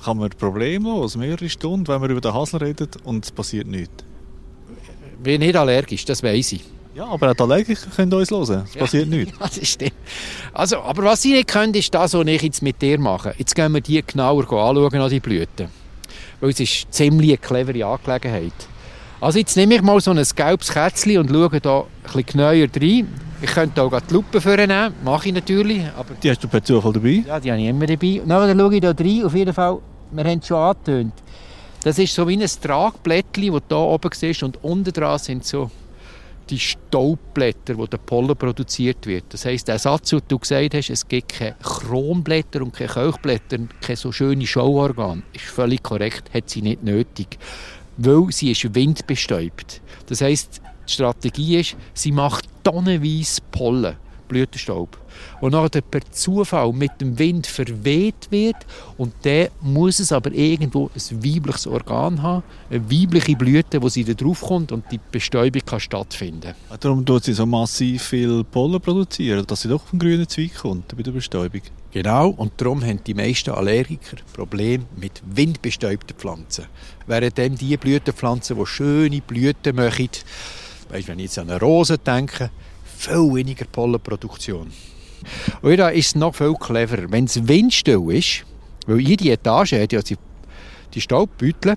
kann 0.03 0.17
man 0.17 0.31
problemlos 0.31 1.15
mehrere 1.15 1.51
Stunden, 1.51 1.87
wenn 1.89 2.01
wir 2.01 2.09
über 2.09 2.23
den 2.23 2.33
Hasel 2.33 2.61
reden 2.61 2.89
und 3.05 3.27
es 3.27 3.31
passiert 3.31 3.67
nichts. 3.67 3.93
Ich 5.19 5.23
bin 5.23 5.41
nicht 5.41 5.57
allergisch, 5.57 6.07
das 6.07 6.23
weiß 6.23 6.53
ich. 6.53 6.65
Ja, 6.95 7.07
aber 7.07 7.31
auch 7.31 7.35
die 7.35 7.43
Allergiker 7.43 7.91
können 7.95 8.15
uns 8.15 8.31
hören. 8.31 8.65
Es 8.65 8.77
passiert 8.79 9.09
nichts. 9.11 9.39
Ja, 9.39 9.47
das 9.47 9.69
stimmt. 9.69 9.93
Also, 10.55 10.79
aber 10.81 11.05
was 11.05 11.21
Sie 11.21 11.33
nicht 11.33 11.49
können, 11.49 11.75
ist 11.75 11.93
das, 11.93 12.15
was 12.15 12.27
ich 12.27 12.43
jetzt 12.43 12.63
mit 12.63 12.81
dir 12.81 12.99
mache. 12.99 13.35
Jetzt 13.37 13.55
gehen 13.55 13.73
wir 13.73 13.83
die 13.83 14.03
genauer 14.03 14.45
anschauen, 14.45 14.95
an 15.03 15.11
die 15.11 15.21
Blüten. 15.21 15.69
Weil 16.41 16.51
es 16.51 16.61
ist 16.61 16.87
ziemlich 16.95 17.31
eine 17.31 17.39
clevere 17.39 17.85
Angelegenheit. 17.85 18.55
Also 19.21 19.41
jetzt 19.41 19.57
nehme 19.57 19.75
ich 19.75 19.83
mal 19.83 20.01
so 20.01 20.13
ein 20.13 20.23
gelbes 20.37 20.73
Kätzchen 20.73 21.19
und 21.19 21.31
schaue 21.31 21.61
da 21.61 21.81
ein 21.81 21.87
bisschen 22.05 22.27
genauer 22.27 22.53
rein. 22.53 23.09
Ich 23.41 23.51
könnte 23.51 23.83
auch 23.83 24.01
die 24.01 24.15
Lupe 24.15 24.41
vornehmen, 24.41 24.95
mache 25.05 25.29
ich 25.29 25.35
natürlich. 25.35 25.83
Aber 25.97 26.15
die 26.23 26.31
hast 26.31 26.43
du 26.43 26.49
per 26.49 26.63
Zufall 26.63 26.93
dabei? 26.93 27.25
Ja, 27.27 27.41
die 27.41 27.51
habe 27.51 27.61
ich 27.61 27.69
immer 27.69 27.87
dabei. 27.87 28.21
Und 28.21 28.29
dann 28.29 28.59
schaue 28.59 28.75
ich 28.75 28.81
da 28.81 28.91
rein, 28.91 29.25
auf 29.25 29.35
jeden 29.35 29.53
Fall, 29.53 29.79
wir 30.13 30.25
haben 30.25 30.39
es 30.39 30.47
schon 30.47 30.57
angetönt. 30.57 31.13
Das 31.83 31.99
ist 31.99 32.15
so 32.15 32.29
wie 32.29 32.37
ein 32.37 32.49
Tragblättchen, 32.49 33.53
das 33.53 33.63
du 33.69 33.77
hier 33.77 33.85
oben 33.85 34.11
siehst 34.13 34.43
und 34.43 34.63
unten 34.63 34.93
dran 34.93 35.19
sind 35.19 35.45
so 35.45 35.71
die 36.51 36.59
Staubblätter, 36.59 37.77
wo 37.77 37.87
der 37.87 37.99
Pollen 37.99 38.37
produziert 38.37 39.07
wird. 39.07 39.25
Das 39.29 39.45
heisst, 39.45 39.69
der 39.69 39.79
Satz, 39.79 40.11
den 40.11 40.23
du 40.29 40.39
gesagt 40.39 40.75
hast, 40.75 40.91
es 40.91 41.07
gibt 41.07 41.35
keine 41.35 41.57
Kronblätter 41.63 42.63
und 42.63 42.75
keine 42.75 42.91
Kelchblätter, 42.91 43.59
keine 43.81 43.97
so 43.97 44.13
schöne 44.13 44.47
Schauorgane, 44.47 45.23
ist 45.33 45.45
völlig 45.45 45.83
korrekt, 45.83 46.33
hat 46.33 46.49
sie 46.49 46.63
nicht 46.63 46.83
nötig. 46.83 47.39
Weil 47.99 48.33
sie 48.33 48.53
ist 48.53 48.75
windbestäubt. 48.75 49.83
Das 50.07 50.21
heisst, 50.23 50.63
die 50.89 50.93
Strategie 50.93 51.59
ist, 51.59 51.77
sie 51.93 52.13
macht 52.13 52.49
tonnenweise 52.65 53.43
Pollen, 53.51 53.97
Blütenstaub, 54.29 54.99
und 55.41 55.53
nachher 55.53 55.81
per 55.81 56.01
Zufall 56.11 56.73
mit 56.73 57.01
dem 57.01 57.19
Wind 57.19 57.47
verweht 57.47 58.29
wird 58.31 58.57
und 58.97 59.15
dann 59.23 59.49
muss 59.61 59.99
es 59.99 60.13
aber 60.13 60.33
irgendwo 60.33 60.91
ein 60.95 61.25
weibliches 61.25 61.67
Organ 61.67 62.23
haben, 62.23 62.43
eine 62.71 62.91
weibliche 62.91 63.37
Blüte, 63.37 63.83
wo 63.83 63.89
sie 63.89 64.05
da 64.05 64.13
drauf 64.15 64.43
kommt 64.43 64.73
und 64.73 64.85
die 64.91 65.01
Bestäubung 65.11 65.63
kann 65.65 65.81
stattfinden. 65.81 66.55
Darum 66.81 67.05
tut 67.05 67.25
sie 67.25 67.33
so 67.33 67.47
massiv 67.47 68.03
viel 68.03 68.45
Pollen 68.45 68.81
produzieren, 68.81 69.47
dass 69.47 69.63
sie 69.63 69.69
doch 69.69 69.85
vom 69.87 69.99
grünen 69.99 70.29
Zweig 70.29 70.55
kommt 70.55 70.97
bei 70.97 71.03
der 71.03 71.13
Bestäubung. 71.13 71.63
Genau, 71.91 72.29
und 72.29 72.53
darum 72.59 72.85
haben 72.85 73.03
die 73.05 73.15
meisten 73.15 73.51
Allergiker 73.51 74.19
Probleme 74.35 74.85
mit 74.97 75.23
windbestäubten 75.25 76.17
Pflanzen. 76.17 76.67
Während 77.07 77.39
die 77.61 77.77
Blütenpflanzen, 77.77 78.59
die 78.59 78.67
schöne 78.67 79.23
Blüten 79.23 79.75
machen, 79.75 80.11
weißt, 80.91 81.09
wenn 81.09 81.19
ich 81.19 81.27
jetzt 81.27 81.39
an 81.39 81.49
eine 81.49 81.61
Rose 81.61 81.97
denke, 81.97 82.51
viel 82.99 83.35
weniger 83.35 83.65
Pollenproduktion. 83.65 84.71
Und 85.63 85.77
da 85.77 85.89
ist 85.89 86.07
es 86.09 86.15
noch 86.15 86.35
viel 86.35 86.55
cleverer. 86.55 87.11
Wenn 87.11 87.25
es 87.25 87.47
windstill 87.47 88.11
ist, 88.11 88.45
weil 88.87 89.01
jede 89.01 89.31
Etage 89.31 89.73
hat 89.73 89.93
ja 89.93 90.03
die, 90.03 90.17
die 90.95 91.01
Staubbeutel, 91.01 91.77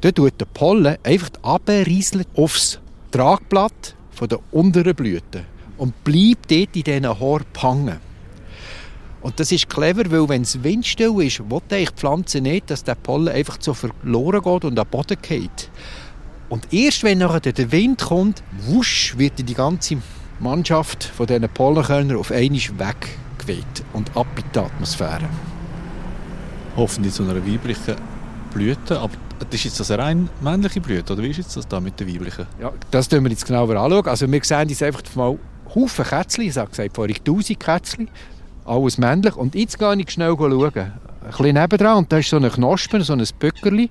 dann 0.00 0.14
tut 0.14 0.40
der 0.40 0.46
Pollen 0.46 0.96
einfach 1.02 1.30
abrieseln 1.42 2.24
aufs 2.34 2.78
Tragblatt 3.10 3.94
von 4.10 4.28
der 4.28 4.40
unteren 4.52 4.94
Blüte 4.94 5.44
und 5.76 6.04
bleibt 6.04 6.50
dort 6.50 6.76
in 6.76 6.82
diesen 6.82 7.06
Haaren 7.06 7.46
hängen. 7.58 8.00
Und 9.22 9.40
das 9.40 9.52
ist 9.52 9.70
clever, 9.70 10.10
weil 10.10 10.28
wenn 10.28 10.42
es 10.42 10.62
windstill 10.62 11.22
ist, 11.22 11.40
will 11.50 11.62
die 11.70 11.86
Pflanze 11.86 12.42
nicht, 12.42 12.70
dass 12.70 12.84
der 12.84 12.94
Pollen 12.94 13.28
einfach 13.28 13.56
so 13.58 13.72
verloren 13.72 14.42
geht 14.42 14.64
und 14.64 14.78
am 14.78 14.86
Boden 14.86 15.16
geht. 15.22 15.70
Und 16.50 16.72
erst 16.72 17.02
wenn 17.02 17.18
nachher 17.18 17.40
der 17.40 17.72
Wind 17.72 18.02
kommt, 18.02 18.42
wusch, 18.66 19.14
wird 19.16 19.38
die 19.38 19.54
ganze 19.54 19.96
Mannschaft 20.40 21.04
von 21.04 21.26
diesen 21.26 21.48
Pollenkörnern 21.48 22.16
auf 22.16 22.30
einmal 22.30 22.58
weggeweht 22.58 23.84
und 23.92 24.16
ab 24.16 24.26
in 24.36 24.44
die 24.54 24.58
Atmosphäre. 24.58 25.28
Hoffentlich 26.76 27.14
zu 27.14 27.22
einer 27.22 27.36
weiblichen 27.46 27.96
Blüte, 28.52 29.00
aber 29.00 29.12
das 29.38 29.54
ist 29.54 29.64
jetzt 29.64 29.80
das 29.80 29.90
eine 29.90 30.02
rein 30.02 30.28
männliche 30.40 30.80
Blüte, 30.80 31.12
oder 31.12 31.22
wie 31.22 31.30
ist 31.30 31.38
jetzt 31.38 31.56
das 31.56 31.68
da 31.68 31.80
mit 31.80 31.98
der 32.00 32.08
weiblichen? 32.08 32.46
Ja, 32.60 32.72
das 32.90 33.08
schauen 33.10 33.24
wir 33.24 33.30
jetzt 33.30 33.46
genauer 33.46 33.76
anschauen. 33.76 34.06
Also 34.06 34.30
wir 34.30 34.44
sehen 34.44 34.68
jetzt 34.68 34.82
einfach 34.82 35.02
mal 35.14 35.38
Haufen 35.74 36.04
Kätzchen, 36.04 36.44
ich 36.44 36.56
habe 36.56 36.70
gesagt 36.70 36.94
vorhin 36.94 37.16
1000 37.16 37.60
Kätzchen, 37.60 38.08
alles 38.64 38.98
männlich. 38.98 39.36
Und 39.36 39.54
jetzt 39.54 39.78
gehe 39.78 39.96
ich 39.96 40.10
schnell 40.10 40.34
schauen. 40.36 40.92
Ein 41.24 41.30
bisschen 41.30 41.54
nebendran 41.54 41.98
und 41.98 42.12
da 42.12 42.18
ist 42.18 42.28
so 42.28 42.36
ein 42.36 42.50
Knospen, 42.50 43.02
so 43.02 43.14
ein 43.14 43.24
Böckerli. 43.38 43.90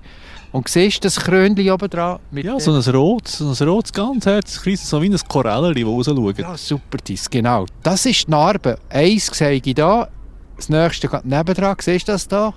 Und 0.52 0.68
siehst 0.68 0.98
du 0.98 1.00
das 1.08 1.16
Krönchen 1.16 1.68
oben 1.70 1.90
dran? 1.90 2.20
ja, 2.32 2.60
so 2.60 2.72
ein 2.72 2.80
rotes, 2.94 3.38
so 3.38 3.64
ein 3.64 3.68
rotes 3.68 3.92
ganz 3.92 4.24
herzliches, 4.24 4.88
so 4.88 5.02
wie 5.02 5.08
ein 5.08 5.18
Korallen, 5.28 5.74
das 5.74 5.84
rausschaut. 5.84 6.38
Ja, 6.38 6.56
super, 6.56 6.98
das, 7.04 7.28
genau. 7.28 7.66
Das 7.82 8.06
ist 8.06 8.28
die 8.28 8.30
Narbe. 8.30 8.78
Eins 8.88 9.26
sehe 9.26 9.60
ich 9.62 9.74
da, 9.74 10.08
das 10.56 10.68
nächste 10.68 11.08
geht 11.08 11.24
nebendran. 11.24 11.76
Siehst 11.80 12.06
du 12.06 12.12
das 12.12 12.28
da? 12.28 12.54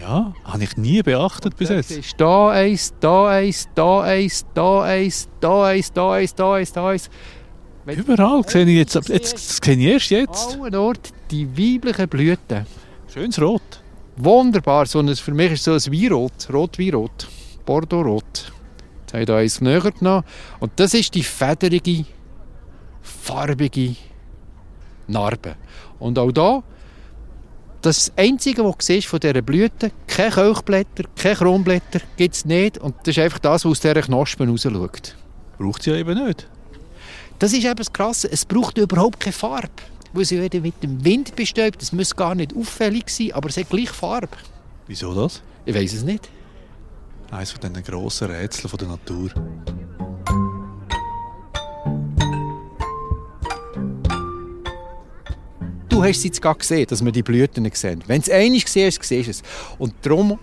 Ja, 0.00 0.32
habe 0.44 0.64
ich 0.64 0.76
nie 0.78 1.02
beachtet 1.02 1.56
bis 1.56 1.68
jetzt. 1.68 1.90
Ist 1.90 2.14
da 2.18 2.48
eins, 2.50 2.94
da 3.00 3.28
eins, 3.28 3.68
da 3.74 4.00
eins, 4.00 4.46
da 4.54 4.82
eins, 4.82 5.28
da 5.40 5.64
eins, 5.66 5.92
da 5.92 6.12
eins, 6.12 6.34
da 6.34 6.54
eins, 6.54 6.72
da 6.72 6.88
eins. 6.88 7.10
Überall 7.86 8.42
sehe 8.48 8.64
ich 8.64 8.76
jetzt, 8.76 8.94
jetzt, 9.08 9.34
das 9.34 9.58
sehe 9.62 9.76
ich 9.76 9.84
erst 9.84 10.10
jetzt. 10.10 10.58
Allen 10.58 10.74
Ort 10.76 11.10
die 11.30 11.46
weiblichen 11.46 12.08
Blüten. 12.08 12.66
Schönes 13.12 13.40
Rot. 13.40 13.83
Wunderbar, 14.16 14.86
so 14.86 15.00
ein, 15.00 15.14
für 15.16 15.34
mich 15.34 15.52
ist 15.52 15.66
es 15.66 15.84
so 15.84 15.90
ein 15.90 15.96
Weinrot, 15.96 16.48
Rot-Weinrot, 16.52 17.28
Bordeaux-Rot. 17.66 18.52
Jetzt 19.00 19.12
habe 19.12 19.22
ich 19.22 19.26
da 19.26 19.36
eins 19.38 19.60
näher 19.60 19.80
genommen. 19.80 20.24
Und 20.60 20.72
das 20.76 20.94
ist 20.94 21.14
die 21.14 21.24
federige, 21.24 22.04
farbige 23.02 23.96
Narbe. 25.08 25.56
Und 25.98 26.18
auch 26.18 26.30
da, 26.30 26.62
das 27.82 28.12
Einzige, 28.16 28.64
was 28.64 28.76
du 28.78 28.84
siehst 28.84 29.08
von 29.08 29.18
dieser 29.18 29.42
Blüte, 29.42 29.90
keine 30.06 30.30
Kelchblätter, 30.30 31.04
keine 31.16 31.36
Kronblätter, 31.36 32.00
gibt 32.16 32.34
es 32.36 32.44
nicht. 32.44 32.78
Und 32.78 32.94
das 33.02 33.16
ist 33.16 33.18
einfach 33.18 33.40
das, 33.40 33.64
was 33.64 33.70
aus 33.72 33.80
dieser 33.80 34.00
Knospen 34.00 34.48
rausschaut. 34.48 35.16
Braucht 35.58 35.82
sie 35.82 35.90
ja 35.90 35.96
eben 35.96 36.24
nicht. 36.24 36.48
Das 37.40 37.52
ist 37.52 37.64
eben 37.64 37.74
das 37.74 37.92
Krasse. 37.92 38.30
Es 38.30 38.44
braucht 38.44 38.78
überhaupt 38.78 39.20
keine 39.20 39.32
Farbe. 39.32 39.68
Weil 40.14 40.24
sie 40.24 40.40
wieder 40.40 40.60
mit 40.60 40.80
dem 40.82 41.04
Wind 41.04 41.34
bestäubt. 41.34 41.82
Das 41.82 41.92
muss 41.92 42.14
gar 42.14 42.36
nicht 42.36 42.54
auffällig 42.56 43.10
sein, 43.10 43.32
aber 43.32 43.48
es 43.48 43.56
hat 43.56 43.68
gleich 43.68 43.90
Farbe. 43.90 44.28
Wieso 44.86 45.12
das? 45.12 45.42
Ich 45.66 45.74
weiß 45.74 45.92
es 45.92 46.04
nicht. 46.04 46.28
Eines 47.32 47.50
von 47.50 47.60
diesen 47.60 47.82
grossen 47.82 48.30
Rätseln 48.30 48.76
der 48.78 48.88
Natur. 48.88 49.30
Du 55.88 56.02
hast 56.02 56.18
es 56.18 56.24
jetzt 56.24 56.42
gerade 56.42 56.58
gesehen, 56.60 56.86
dass 56.88 57.04
wir 57.04 57.10
die 57.10 57.22
Blüten 57.22 57.68
sehen. 57.72 58.04
Wenn 58.06 58.20
es 58.20 58.30
einig 58.30 58.66
gesehen 58.66 58.88
ist, 58.88 59.02
siehst 59.02 59.26
du 59.26 59.30
es. 59.30 59.42
Und 59.78 59.94
darum 60.02 60.38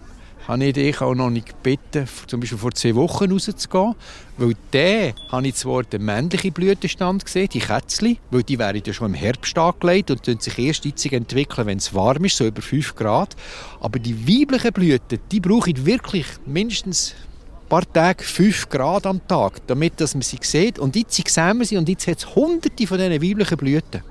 habe 0.51 0.65
ich 0.65 0.73
dich 0.73 0.99
auch 0.99 1.15
noch 1.15 1.29
nicht 1.29 1.47
gebeten, 1.47 2.07
zum 2.27 2.41
Beispiel 2.41 2.57
vor 2.57 2.73
zwei 2.73 2.93
Wochen 2.95 3.31
rauszugehen, 3.31 3.95
weil 4.37 4.53
dann 4.71 5.13
habe 5.29 5.47
ich 5.47 5.55
zwar 5.55 5.83
den 5.83 6.03
männlichen 6.03 6.51
Blütenstand 6.51 7.23
gesehen, 7.23 7.47
die 7.53 7.59
Kätzchen, 7.59 8.17
weil 8.31 8.43
die 8.43 8.59
werden 8.59 8.81
ja 8.85 8.91
schon 8.91 9.07
im 9.07 9.13
Herbst 9.13 9.57
angelegt 9.57 10.11
und 10.11 10.25
sich 10.41 10.59
erst 10.59 10.83
jetzt 10.83 11.05
entwickeln, 11.05 11.67
wenn 11.67 11.77
es 11.77 11.93
warm 11.93 12.25
ist, 12.25 12.35
so 12.35 12.45
über 12.45 12.61
5 12.61 12.95
Grad. 12.95 13.35
Aber 13.79 13.97
die 13.97 14.27
weiblichen 14.27 14.73
Blüten, 14.73 15.19
die 15.31 15.39
brauchen 15.39 15.85
wirklich 15.85 16.25
mindestens 16.45 17.15
ein 17.63 17.69
paar 17.69 17.93
Tage 17.93 18.23
5 18.23 18.67
Grad 18.67 19.05
am 19.05 19.25
Tag, 19.27 19.65
damit 19.67 20.01
dass 20.01 20.15
man 20.15 20.21
sie 20.21 20.39
sieht. 20.41 20.79
Und 20.79 20.97
jetzt 20.97 21.15
sehen 21.29 21.59
wir 21.59 21.65
sie 21.65 21.77
und 21.77 21.87
jetzt 21.87 22.07
hat 22.07 22.17
es 22.17 22.35
hunderte 22.35 22.87
von 22.87 22.97
diesen 22.97 23.21
weiblichen 23.21 23.57
Blüten. 23.57 24.03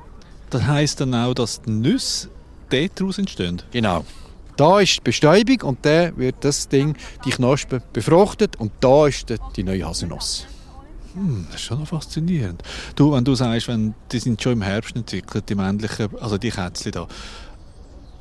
Das 0.48 0.62
heisst 0.66 1.00
dann 1.00 1.14
auch, 1.14 1.34
dass 1.34 1.60
die 1.60 1.70
Nüsse 1.70 2.30
daraus 2.70 3.18
entstehen? 3.18 3.62
Genau. 3.72 4.04
Da 4.56 4.80
ist 4.80 4.96
die 4.96 5.00
Bestäubung 5.02 5.62
und 5.62 5.84
dann 5.84 6.16
wird 6.16 6.36
das 6.40 6.68
Ding, 6.68 6.96
die 7.24 7.30
Knospe, 7.30 7.82
befruchtet 7.92 8.56
und 8.56 8.72
da 8.80 9.06
ist 9.06 9.32
die 9.56 9.62
neue 9.62 9.86
Haselnuss. 9.86 10.46
Hm, 11.14 11.46
das 11.46 11.56
ist 11.56 11.66
schon 11.66 11.80
noch 11.80 11.88
faszinierend. 11.88 12.62
Du, 12.94 13.12
wenn 13.12 13.24
du 13.24 13.34
sagst, 13.34 13.68
wenn, 13.68 13.94
die 14.12 14.18
sind 14.18 14.40
schon 14.40 14.52
im 14.52 14.62
Herbst 14.62 14.94
entwickelt, 14.94 15.48
die 15.48 15.54
männlichen, 15.54 16.08
also 16.20 16.38
die 16.38 16.50
Kätzchen 16.50 16.92
da. 16.92 17.08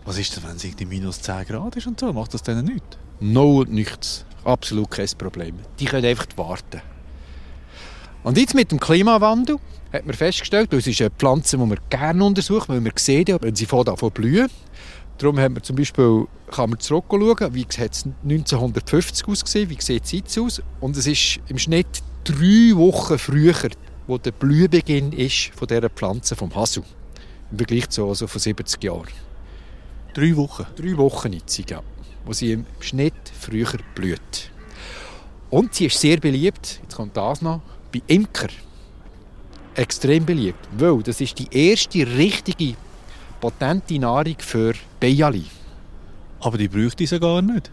Was 0.05 0.17
ist 0.17 0.36
denn, 0.36 0.43
wenn 0.43 0.55
es 0.55 0.63
irgendwie 0.63 0.86
minus 0.86 1.21
10 1.21 1.45
Grad 1.45 1.75
ist 1.75 1.86
und 1.86 2.00
so? 2.00 2.12
Macht 2.12 2.33
das 2.33 2.41
denen 2.41 2.65
nichts? 2.65 2.98
No 3.19 3.59
und 3.59 3.71
nichts. 3.71 4.25
Absolut 4.43 4.89
kein 4.89 5.07
Problem. 5.17 5.59
Die 5.79 5.86
können 5.86 6.05
einfach 6.05 6.25
warten. 6.36 6.81
Und 8.24 8.38
jetzt 8.38 8.55
mit 8.55 8.71
dem 8.71 8.79
Klimawandel 8.79 9.57
hat 9.93 10.05
man 10.05 10.15
festgestellt, 10.15 10.74
das 10.74 10.88
ist 10.88 11.01
eine 11.01 11.09
Pflanze, 11.12 11.57
die 11.57 11.65
man 11.65 11.79
gerne 11.89 12.24
untersucht, 12.24 12.69
weil 12.69 12.81
man 12.81 12.91
sieht, 12.95 13.29
wenn 13.41 13.55
sie 13.55 13.65
von 13.65 13.86
blühen. 14.13 14.50
Darum 15.19 15.38
haben 15.38 15.55
wir 15.55 15.61
zum 15.61 15.75
Beispiel, 15.75 16.27
kann 16.49 16.69
man 16.69 16.79
zurückschauen, 16.79 17.53
wie 17.53 17.63
hat 17.63 17.91
es 17.91 18.05
1950 18.23 19.27
ausgesehen, 19.27 19.69
wie 19.69 19.81
sieht 19.81 20.05
es 20.05 20.11
jetzt 20.13 20.39
aus. 20.39 20.61
Und 20.79 20.95
es 20.95 21.07
ist 21.07 21.41
im 21.49 21.57
Schnitt 21.57 22.01
drei 22.23 22.71
Wochen 22.75 23.19
früher, 23.19 23.69
wo 24.07 24.17
der 24.17 24.31
Blühbeginn 24.31 25.11
ist 25.11 25.51
von 25.55 25.67
dieser 25.67 25.89
Pflanze 25.89 26.38
vom 26.38 26.55
Hasu. 26.55 26.83
Im 27.51 27.57
Vergleich 27.57 27.89
zu 27.89 28.07
also 28.07 28.27
vor 28.27 28.39
70 28.39 28.81
Jahren. 28.81 29.09
Drei 30.13 30.38
Wochen? 30.38 30.65
Drei 30.77 30.95
Wochen 30.95 31.33
jetzt, 31.33 31.69
ja. 31.69 31.83
Wo 32.23 32.31
sie 32.31 32.53
im 32.53 32.65
Schnitt 32.79 33.13
früher 33.38 33.77
blüht. 33.95 34.51
Und 35.49 35.75
sie 35.75 35.88
ist 35.88 35.99
sehr 35.99 36.17
beliebt, 36.17 36.79
jetzt 36.81 36.95
kommt 36.95 37.17
das 37.17 37.41
noch, 37.41 37.61
bei 37.91 38.01
Imker. 38.07 38.49
Extrem 39.75 40.25
beliebt, 40.25 40.65
weil 40.77 41.03
das 41.03 41.19
ist 41.19 41.38
die 41.39 41.47
erste 41.51 42.07
richtige 42.07 42.75
potente 43.39 44.00
Nahrung 44.00 44.36
für 44.39 44.74
Bialy. 45.00 45.46
Aber 46.41 46.58
die 46.58 46.67
bräuchte 46.67 47.05
sie 47.05 47.19
gar 47.19 47.41
nicht. 47.41 47.72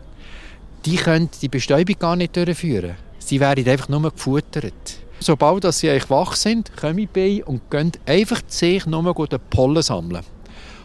Die 0.85 0.97
können 0.97 1.31
die 1.41 1.49
Bestäubung 1.49 1.97
gar 1.99 2.17
nicht 2.17 2.37
durchführen. 2.37 2.97
Sie 3.19 3.41
werden 3.41 3.69
einfach 3.69 3.89
nur 3.89 4.11
gefuttert. 4.11 4.75
Sobald 5.19 5.65
sie 5.75 5.91
eigentlich 5.91 6.11
wach 6.11 6.37
sind, 6.37 6.77
kommen 6.77 6.99
die 6.99 7.07
Bienen 7.07 7.43
und 7.45 7.71
gehen 7.71 7.93
einfach 8.07 8.41
sich 8.47 8.87
nur 8.87 9.27
den 9.27 9.41
Pollen 9.51 9.83
sammeln. 9.83 10.23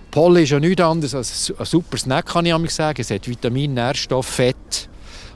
Pollen 0.10 0.44
ist 0.44 0.50
ja 0.50 0.60
nichts 0.60 0.82
anderes 0.82 1.16
als 1.16 1.54
ein 1.58 1.66
super 1.66 1.98
Snack, 1.98 2.28
kann 2.28 2.46
ich 2.46 2.72
sagen. 2.72 3.00
Es 3.00 3.12
hat 3.12 3.28
Vitamin, 3.28 3.74
Nährstoff, 3.74 4.26
Fett, 4.26 4.90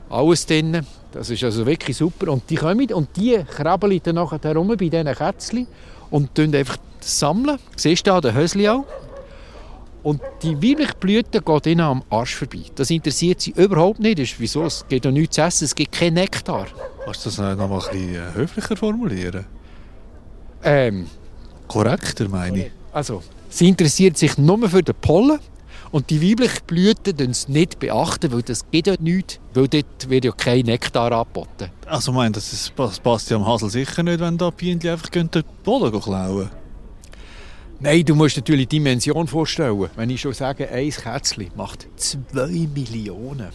alles 0.10 0.46
drin. 0.46 0.86
Das 1.12 1.30
ist 1.30 1.44
also 1.44 1.66
wirklich 1.66 1.96
super. 1.96 2.32
Und 2.32 2.50
die 2.50 2.56
kommen 2.56 2.92
und 2.92 3.16
die 3.16 3.42
krabbeln 3.44 4.02
dann 4.04 4.16
nachher 4.16 4.40
herum 4.42 4.68
bei 4.68 4.75
diesen 4.75 5.06
Kätzchen 5.06 5.68
und 6.10 6.38
einfach 6.40 6.78
sammeln. 7.00 7.60
Siehst 7.75 8.06
du 8.06 8.12
da 8.12 8.22
den 8.22 8.36
Hösli 8.36 8.68
auch? 8.68 8.86
Und 10.06 10.22
die 10.44 10.56
weibliche 10.58 10.94
Blüte 11.00 11.42
geht 11.42 11.66
ihnen 11.66 11.82
am 11.82 12.04
Arsch 12.12 12.36
vorbei. 12.36 12.60
Das 12.76 12.92
interessiert 12.92 13.42
sie 13.42 13.50
überhaupt 13.58 14.00
nicht. 14.00 14.20
Das 14.20 14.30
ist, 14.30 14.40
wieso? 14.40 14.64
Es 14.64 14.86
gibt 14.88 15.04
ja 15.04 15.10
nichts 15.10 15.36
zu 15.36 15.42
essen, 15.42 15.66
es 15.66 15.74
gibt 15.74 15.94
keinen 15.94 16.14
Nektar. 16.14 16.68
Kannst 17.04 17.26
du 17.26 17.30
das 17.32 17.40
noch 17.40 17.68
mal 17.68 17.80
ein 17.80 17.90
bisschen 17.90 18.14
äh, 18.14 18.34
höflicher 18.36 18.78
formulieren? 18.78 19.46
Ähm, 20.64 21.08
Korrekter, 21.68 22.30
meine 22.30 22.68
ich. 22.68 22.72
Also, 22.94 23.24
sie 23.50 23.68
interessiert 23.68 24.16
sich 24.16 24.38
nur 24.38 24.70
für 24.70 24.84
den 24.84 24.94
Pollen 24.94 25.40
Und 25.90 26.12
die 26.12 26.22
weiblichen 26.22 26.64
Blüten 26.68 27.16
beachten 27.16 27.32
es 27.32 27.48
nicht, 27.48 27.80
beachten, 27.80 28.32
weil 28.32 28.44
das 28.44 28.70
geht 28.70 28.86
dort 28.86 29.02
nicht, 29.02 29.40
weil 29.56 29.68
dort 29.68 30.08
wird 30.08 30.26
ja 30.26 30.32
kein 30.34 30.66
Nektar 30.66 31.12
angeboten. 31.14 31.72
Also 31.88 32.12
ich 32.12 32.16
meine, 32.16 32.34
das, 32.34 32.54
ist, 32.54 32.74
das 32.76 33.00
passt 33.00 33.32
ja 33.32 33.38
am 33.38 33.48
Hasel 33.48 33.72
sicher 33.72 34.04
nicht, 34.04 34.20
wenn 34.20 34.38
da 34.38 34.52
Bienen 34.52 34.88
einfach 34.88 35.10
den 35.10 35.30
Boden 35.64 36.00
klauen 36.00 36.52
Nein, 37.79 38.05
du 38.05 38.15
musst 38.15 38.38
natürlich 38.38 38.70
die 38.70 38.77
Dimension 38.77 39.27
vorstellen. 39.27 39.89
Wenn 39.98 40.10
ich 40.10 40.22
schon 40.22 40.34
sage, 40.34 40.70
ein 40.70 40.89
Kätzchen 40.89 41.51
macht 41.55 41.88
2 41.98 42.70
Millionen 42.74 43.50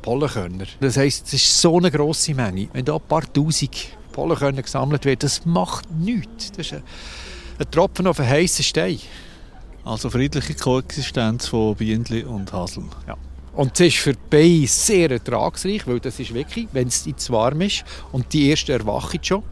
Pollenkörner. 0.00 0.64
Das 0.80 0.96
heisst, 0.96 1.26
es 1.26 1.34
ist 1.34 1.60
so 1.60 1.76
eine 1.76 1.90
grosse 1.90 2.34
Menge. 2.34 2.68
Wenn 2.72 2.86
da 2.86 2.94
ein 2.94 3.02
paar 3.06 3.30
Tausend 3.30 3.88
Pollenkörner 4.12 4.62
gesammelt 4.62 5.04
werden, 5.04 5.18
das 5.20 5.44
macht 5.44 5.90
nichts. 5.90 6.50
Das 6.52 6.66
ist 6.66 6.72
ein, 6.72 6.82
ein 7.58 7.70
Tropfen 7.70 8.06
auf 8.06 8.20
einen 8.20 8.30
heißen 8.30 8.64
Stein. 8.64 8.98
Also 9.84 10.08
friedliche 10.08 10.54
Koexistenz 10.54 11.48
von 11.48 11.76
Bienen 11.76 12.24
und 12.24 12.52
Haseln. 12.54 12.88
Ja. 13.06 13.18
Und 13.54 13.74
es 13.74 13.88
ist 13.88 13.98
für 13.98 14.14
die 14.14 14.18
Bienen 14.30 14.66
sehr 14.66 15.10
ertragsreich, 15.10 15.86
weil 15.86 16.00
das 16.00 16.18
ist 16.18 16.32
wirklich, 16.32 16.68
wenn 16.72 16.88
es 16.88 17.04
zu 17.04 17.32
warm 17.34 17.60
ist 17.60 17.84
und 18.12 18.32
die 18.32 18.48
erste 18.48 18.72
erwachen 18.72 19.22
schon. 19.22 19.42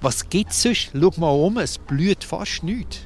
Was 0.00 0.28
gibt 0.30 0.52
es 0.52 0.62
sonst? 0.62 0.90
Schau 0.98 1.12
mal 1.18 1.30
um, 1.30 1.58
es 1.58 1.76
blüht 1.76 2.24
fast 2.24 2.62
nichts 2.62 3.00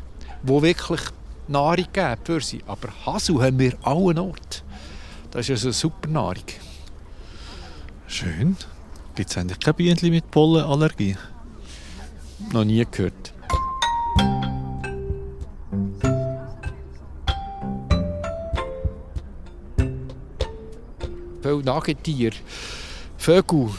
wo 0.47 0.63
wirklich 0.63 1.01
Nahrung 1.49 1.87
geben 1.93 2.17
für 2.25 2.41
sie. 2.41 2.63
Aber 2.67 2.89
Hasel 3.05 3.43
haben 3.43 3.59
wir 3.59 3.75
allen 3.83 4.19
Ort. 4.19 4.65
Das 5.31 5.49
ist 5.49 5.51
also 5.51 5.69
eine 5.69 5.73
super 5.73 6.09
Nahrung. 6.09 6.45
Schön. 8.07 8.57
Gibt 9.15 9.31
es 9.31 9.37
eigentlich 9.37 9.59
keine 9.59 9.75
Bienen 9.75 10.11
mit 10.11 10.31
Pollenallergie? 10.31 11.17
Noch 12.53 12.65
nie 12.65 12.87
gehört. 12.91 13.33
Viele 21.43 21.63
Nagetiere, 21.63 22.37
Vögel, 23.17 23.71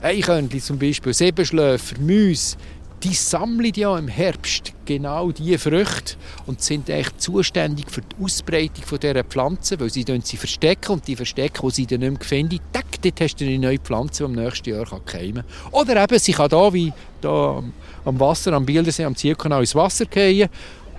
Eichhörnchen 0.00 0.60
zum 0.60 0.78
Beispiel, 0.78 1.12
Siebenschläfer, 1.12 2.00
Mäuse, 2.00 2.56
die 3.02 3.14
sammeln 3.14 3.72
ja 3.74 3.96
im 3.98 4.08
Herbst 4.08 4.72
genau 4.84 5.30
diese 5.30 5.58
Früchte 5.58 6.16
und 6.46 6.62
sind 6.62 6.88
echt 6.88 7.20
zuständig 7.20 7.90
für 7.90 8.00
die 8.00 8.24
Ausbreitung 8.24 8.98
dieser 9.00 9.24
Pflanzen, 9.24 9.80
weil 9.80 9.90
sie 9.90 10.04
sie 10.22 10.36
verstecken 10.36 10.92
und 10.92 11.06
die 11.06 11.16
verstecken, 11.16 11.62
wo 11.62 11.70
sie 11.70 11.86
dann 11.86 12.00
nicht 12.00 12.10
mehr 12.12 12.20
finden, 12.20 12.60
tack, 12.72 13.00
dort 13.02 13.20
hast 13.20 13.40
du 13.40 13.44
eine 13.44 13.58
neue 13.58 13.78
Pflanze, 13.78 14.24
die 14.24 14.32
im 14.32 14.42
nächsten 14.42 14.70
Jahr 14.70 14.86
keimen 15.04 15.44
kann. 15.44 15.72
Oder 15.72 16.02
eben, 16.02 16.18
sie 16.18 16.32
kann 16.32 16.48
da 16.48 16.72
wie 16.72 16.92
da 17.20 17.62
am 18.04 18.20
Wasser, 18.20 18.52
am 18.52 18.64
Bildersee, 18.64 19.04
am 19.04 19.16
Zielkanal 19.16 19.60
ins 19.60 19.74
Wasser 19.74 20.06
fallen 20.10 20.48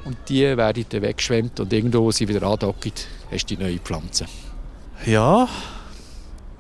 und 0.06 0.18
die 0.30 0.44
werden 0.44 0.86
dann 0.90 1.02
weggeschwemmt 1.02 1.60
und 1.60 1.74
irgendwo, 1.74 2.04
wo 2.04 2.12
sie 2.12 2.28
wieder 2.28 2.44
andocken, 2.44 2.94
hast 3.32 3.50
du 3.50 3.56
die 3.56 3.64
neue 3.64 3.80
Pflanze. 3.80 4.26
Ja, 5.06 5.48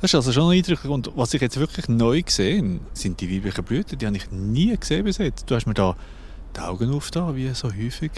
das 0.02 0.12
ist 0.12 0.16
also 0.16 0.32
schon 0.32 0.52
eindrücklich. 0.52 0.92
Und 0.92 1.12
was 1.16 1.34
ich 1.34 1.42
jetzt 1.42 1.58
wirklich 1.58 1.88
neu 1.88 2.22
gesehen 2.22 2.82
sind 2.94 3.20
die 3.20 3.36
weiblichen 3.36 3.64
Blüten. 3.64 3.98
Die 3.98 4.06
habe 4.06 4.18
ich 4.18 4.30
nie 4.32 4.76
gesehen 4.78 5.04
bis 5.04 5.18
jetzt. 5.18 5.50
Du 5.50 5.56
hast 5.56 5.66
mir 5.66 5.74
da 5.74 5.96
die 6.56 6.60
Augen 6.60 6.94
aufgetan, 6.94 7.36
wie 7.36 7.50
so 7.54 7.70
häufig. 7.70 8.12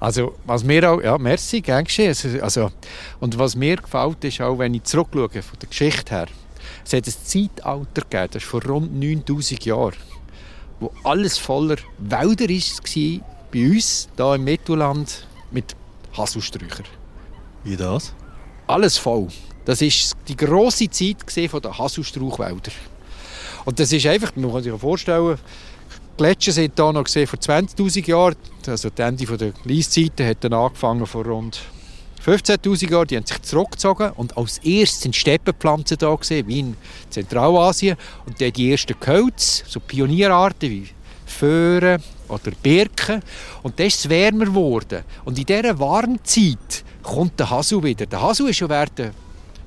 Also, 0.00 0.34
was 0.44 0.64
mir 0.64 0.90
auch, 0.90 1.00
ja, 1.00 1.16
merci, 1.16 1.60
gern 1.60 1.84
geschehen. 1.84 2.14
Also, 2.42 2.70
und 3.20 3.38
was 3.38 3.56
mir 3.56 3.76
gefällt, 3.76 4.22
ist 4.24 4.40
auch, 4.40 4.58
wenn 4.58 4.74
ich 4.74 4.84
zurückschaue, 4.84 5.42
von 5.42 5.58
der 5.60 5.68
Geschichte 5.68 6.14
her, 6.14 6.26
es 6.84 6.92
hat 6.92 7.06
ein 7.06 7.14
Zeitalter 7.24 8.02
gegeben, 8.02 8.28
das 8.32 8.42
ist 8.42 8.48
vor 8.48 8.62
rund 8.64 8.94
9000 8.94 9.64
Jahren, 9.64 9.94
wo 10.80 10.92
alles 11.04 11.38
voller 11.38 11.76
Wälder 11.98 12.48
war, 12.48 13.20
bei 13.52 13.66
uns, 13.70 14.08
hier 14.16 14.34
im 14.34 14.44
Mittelland, 14.44 15.26
mit 15.50 15.74
Haselsträuchern. 16.16 16.86
Wie 17.62 17.76
das? 17.76 18.12
Alles 18.66 18.98
voll. 18.98 19.28
Das 19.64 19.80
war 19.80 19.88
die 20.28 20.36
grosse 20.36 20.90
Zeit 20.90 21.16
der 21.36 21.78
Haselstrauchwälder. 21.78 22.72
Und 23.64 23.80
das 23.80 23.92
ist 23.92 24.06
einfach, 24.06 24.36
man 24.36 24.52
kann 24.52 24.62
sich 24.62 24.72
vorstellen, 24.74 25.38
Gletscher 26.16 26.52
sind 26.52 26.74
hier 26.76 26.92
noch 26.92 27.08
vor 27.08 27.38
20'000 27.38 28.06
Jahren. 28.08 28.36
Also 28.66 28.90
das 28.90 29.08
Ende 29.08 29.36
der 29.36 29.50
Gleiszeiten 29.50 30.26
hat 30.26 30.44
dann 30.44 30.52
angefangen 30.52 31.06
vor 31.06 31.24
rund 31.24 31.60
15'000 32.24 32.90
Jahren. 32.90 33.08
Die 33.08 33.16
haben 33.16 33.26
sich 33.26 33.42
zurückgezogen 33.42 34.12
und 34.12 34.36
als 34.36 34.58
erstes 34.58 35.00
sind 35.00 35.16
Steppenpflanzen 35.16 35.98
da 35.98 36.14
gesehen, 36.14 36.46
wie 36.46 36.60
in 36.60 36.76
Zentralasien. 37.10 37.96
Und 38.26 38.40
dann 38.40 38.52
die 38.52 38.70
ersten 38.70 38.94
Gehölze, 39.00 39.64
so 39.66 39.80
Pionierarten 39.80 40.70
wie 40.70 40.88
Föhren 41.26 42.00
oder 42.28 42.52
Birken. 42.62 43.20
Und 43.62 43.80
dann 43.80 43.86
ist 43.86 44.00
es 44.00 44.08
wärmer 44.08 44.44
geworden. 44.44 45.02
Und 45.24 45.38
in 45.38 45.46
dieser 45.46 45.78
warmen 45.80 46.20
Zeit 46.22 46.84
kommt 47.02 47.40
der 47.40 47.50
Hasel 47.50 47.82
wieder. 47.82 48.06
Der 48.06 48.22
Hasel 48.22 48.48
ist 48.50 48.58
schon 48.58 48.68
während 48.68 49.12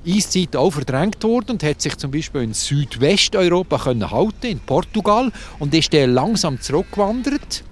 Eiszeit 0.06 0.56
auch 0.56 0.70
verdrängt 0.70 1.22
worden 1.24 1.52
und 1.52 1.62
hat 1.62 1.80
sich 1.80 1.96
zum 1.96 2.10
Beispiel 2.10 2.42
in 2.42 2.54
Südwesteuropa 2.54 3.78
können 3.78 4.10
halten, 4.10 4.46
in 4.46 4.60
Portugal, 4.60 5.32
und 5.58 5.74
ist 5.74 5.92
dann 5.92 6.14
langsam 6.14 6.60
zurückgewandert. 6.60 7.64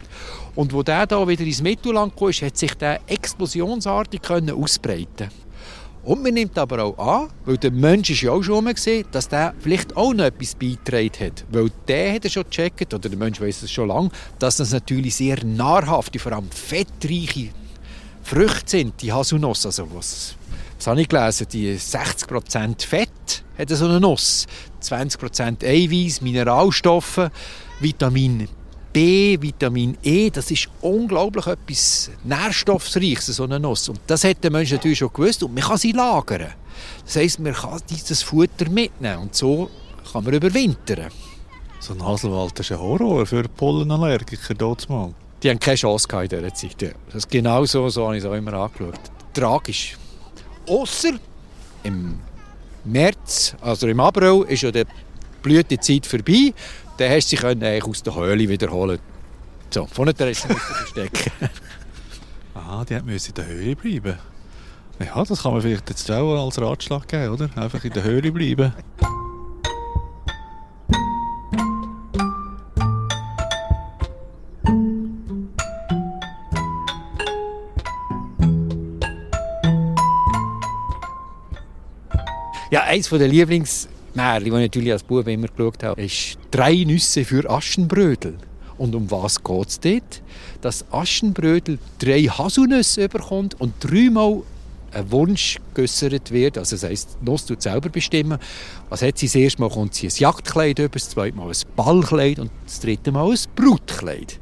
Und 0.55 0.73
wo 0.73 0.83
der 0.83 1.07
da 1.07 1.27
wieder 1.29 1.45
ins 1.45 1.63
Mittelland 1.63 2.17
kam, 2.17 2.31
hat 2.31 2.57
sich 2.57 2.75
der 2.75 3.01
explosionsartig 3.07 4.23
können 4.23 4.51
ausbreiten. 4.51 5.29
Und 6.03 6.23
man 6.23 6.35
nimmt 6.35 6.57
aber 6.57 6.85
auch 6.85 6.99
an, 6.99 7.29
weil 7.45 7.59
der 7.59 7.73
Mensch 7.73 8.11
ist 8.11 8.23
ja 8.23 8.31
auch 8.31 8.43
schon 8.43 8.65
gesehen, 8.67 9.05
dass 9.11 9.29
der 9.29 9.55
vielleicht 9.59 9.97
auch 9.97 10.15
noch 10.15 10.25
etwas 10.25 10.55
beigetragen 10.55 11.27
hat. 11.27 11.45
Weil 11.51 11.69
der 11.89 12.15
hat 12.15 12.25
er 12.25 12.31
schon 12.31 12.45
gecheckt, 12.45 12.95
oder 12.95 13.09
der 13.09 13.19
Mensch 13.19 13.41
weiß 13.41 13.63
es 13.63 13.73
schon 13.73 13.89
lange, 13.89 14.11
dass 14.39 14.57
das 14.57 14.73
natürlich 14.73 15.17
sehr 15.17 15.45
nahrhafte, 15.45 16.21
vor 16.21 16.33
allem 16.33 16.49
fettreiche 16.51 17.49
Früchte 18.23 18.71
sind, 18.71 19.03
die 19.03 19.13
Haselnuss, 19.13 19.67
also 19.67 19.89
was 19.93 20.37
das 20.77 20.87
habe 20.87 21.01
ich 21.01 21.09
gelesen, 21.09 21.47
die 21.51 21.75
60% 21.75 22.87
Fett 22.87 23.45
hat 23.59 23.69
so 23.71 23.87
eine 23.87 24.01
Nuss, 24.01 24.47
20% 24.83 25.65
Eiweiß, 25.65 26.21
Mineralstoffe, 26.21 27.31
Vitamin 27.81 28.49
B, 28.93 29.37
Vitamin 29.41 29.99
E, 30.03 30.31
das 30.31 30.51
ist 30.51 30.69
unglaublich 30.81 31.47
etwas 31.47 32.11
Nährstoffreiches, 32.25 33.37
so 33.37 33.45
eine 33.45 33.61
Nuss. 33.61 33.91
Und 33.91 34.01
das 34.07 34.25
hat 34.25 34.43
der 34.43 34.51
Mensch 34.51 34.73
natürlich 34.73 34.99
schon 34.99 35.13
gewusst 35.13 35.43
und 35.43 35.55
man 35.55 35.63
kann 35.63 35.77
sie 35.77 35.93
lagern. 35.93 36.55
Das 37.05 37.17
heisst, 37.17 37.39
man 37.41 37.53
kann 37.53 37.81
dieses 37.91 38.23
Futter 38.23 38.71
mitnehmen 38.71 39.19
und 39.19 39.35
so 39.35 39.71
kann 40.11 40.25
man 40.25 40.33
überwintern. 40.33 41.11
So 41.79 41.93
ein 41.93 42.03
Haselwald 42.03 42.59
ist 42.59 42.73
ein 42.73 42.81
Horror 42.81 43.27
für 43.27 43.43
Pollenallergiker 43.43 44.55
dort 44.55 44.89
mal. 44.89 45.13
Die 45.43 45.51
haben 45.51 45.61
keine 45.61 45.77
Chance 45.77 46.09
in 46.23 46.29
dieser 46.29 46.55
Zeit. 46.55 46.95
Das 47.07 47.17
ist 47.17 47.31
genau 47.31 47.67
so, 47.67 47.89
so 47.91 48.07
habe 48.07 48.17
ich 48.17 48.25
es 48.25 48.29
auch 48.29 48.35
immer 48.35 48.55
angeschaut. 48.55 48.99
Tragisch. 49.35 49.97
Außer 50.67 51.13
im 51.83 52.19
März, 52.85 53.55
also 53.61 53.87
im 53.89 54.01
April, 54.01 54.45
ist 54.49 54.63
ja 54.63 54.71
die 54.71 54.85
Blütezeit 55.43 56.07
vorbei. 56.07 56.53
Dann 56.97 57.11
hast 57.11 57.33
du 57.33 57.37
sie 57.37 57.83
aus 57.83 58.03
der 58.03 58.15
Höhle 58.15 58.49
wiederholen. 58.49 58.99
So, 59.71 59.87
von 59.87 60.07
der 60.07 60.13
Interesse 60.13 60.49
verstecken. 60.49 61.31
Aha, 62.55 62.85
die 62.85 63.01
müssen 63.03 63.29
in 63.31 63.35
der 63.35 63.47
Höhle 63.47 63.77
bleiben. 63.77 64.19
Ja, 64.99 65.25
das 65.25 65.43
kann 65.43 65.53
man 65.53 65.61
vielleicht 65.61 65.89
jetzt 65.91 66.11
auch 66.11 66.45
als 66.45 66.61
Ratschlag 66.61 67.07
geben, 67.07 67.35
oder? 67.35 67.51
Einfach 67.57 67.85
in 67.85 67.93
der 67.93 68.03
Höhle 68.03 68.33
bleiben. 68.33 68.73
Ja, 82.77 82.83
eins 82.83 83.09
der 83.09 83.27
Lieblingsmärchen, 83.27 84.45
die 84.45 84.51
ich 84.51 84.53
natürlich 84.53 84.93
als 84.93 85.03
Bub 85.03 85.27
immer 85.27 85.49
geschaut 85.49 85.83
habe, 85.83 86.03
ist 86.03 86.37
«Drei 86.51 86.85
Nüsse 86.85 87.25
für 87.25 87.49
Aschenbrödel». 87.49 88.35
Und 88.77 88.95
um 88.95 89.11
was 89.11 89.43
geht 89.43 89.69
es 89.69 89.81
dort? 89.81 90.23
Dass 90.61 90.85
Aschenbrödel 90.93 91.79
drei 91.99 92.25
Haselnüsse 92.25 93.09
bekommt 93.09 93.59
und 93.59 93.73
dreimal 93.81 94.43
ein 94.93 95.11
Wunsch 95.11 95.57
geäussert 95.73 96.31
wird. 96.31 96.59
Also 96.59 96.77
das 96.77 96.83
heisst, 96.83 97.17
die 97.19 97.25
Nuss 97.25 97.47
selber 97.47 97.89
bestimmen. 97.89 98.39
Was 98.91 99.01
hat 99.01 99.17
sie? 99.17 99.25
Das 99.25 99.37
erste 99.37 99.63
Mal 99.63 99.71
kommt 99.71 99.95
sie 99.95 100.09
ein 100.09 100.13
Jagdkleid 100.15 100.79
über, 100.79 100.89
das 100.91 101.09
zweite 101.09 101.35
Mal 101.35 101.49
ein 101.49 101.57
Ballkleid 101.77 102.41
und 102.41 102.51
das 102.67 102.81
dritte 102.81 103.11
Mal 103.11 103.31
ein 103.31 103.39
Brutkleid. 103.57 104.39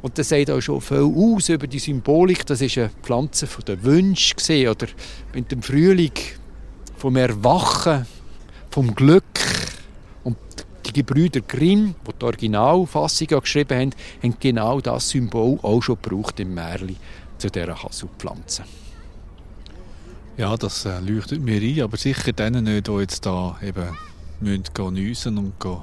Und 0.00 0.16
das 0.16 0.30
sagt 0.30 0.50
auch 0.50 0.62
schon 0.62 0.80
viel 0.80 1.12
aus 1.14 1.50
über 1.50 1.66
die 1.66 1.78
Symbolik. 1.78 2.46
Das 2.46 2.62
ist 2.62 2.78
eine 2.78 2.88
Pflanze 3.02 3.46
von 3.46 3.62
den 3.66 3.84
Wünschen 3.84 4.68
oder 4.68 4.86
mit 5.34 5.52
dem 5.52 5.60
Frühling 5.60 6.12
vom 7.04 7.16
Erwachen, 7.16 8.06
vom 8.70 8.94
Glück. 8.94 9.24
Und 10.22 10.38
die 10.86 10.92
Gebrüder 10.94 11.42
Grimm, 11.42 11.94
die 12.08 12.12
die 12.18 12.24
Originalfassung 12.24 13.28
geschrieben 13.28 13.78
haben, 13.78 13.90
haben 14.22 14.36
genau 14.40 14.80
das 14.80 15.10
Symbol 15.10 15.58
auch 15.60 15.82
schon 15.82 15.98
gebraucht 16.00 16.40
im 16.40 16.54
Märchen 16.54 16.96
zu 17.36 17.50
dieser 17.50 17.82
Haselpflanze. 17.82 18.64
Ja, 20.38 20.56
das 20.56 20.86
äh, 20.86 20.98
leuchtet 21.00 21.42
mir 21.42 21.60
ein, 21.60 21.82
aber 21.82 21.98
sicher 21.98 22.32
denen 22.32 22.64
nicht, 22.64 22.88
die 22.88 22.92
jetzt 22.92 23.26
da 23.26 23.58
eben 23.62 23.98
müssen 24.40 24.94
nüsen 24.94 25.36
und 25.36 25.60
gehen, 25.60 25.82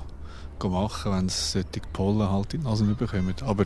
gehen 0.59 0.71
machen, 0.71 1.11
wenn 1.11 1.29
sie 1.29 1.51
solche 1.51 1.87
Pollen 1.93 2.27
halt 2.27 2.55
in 2.55 2.61
die 2.61 2.67
Nase 2.67 2.83
bekommen. 2.85 3.35
Aber 3.45 3.65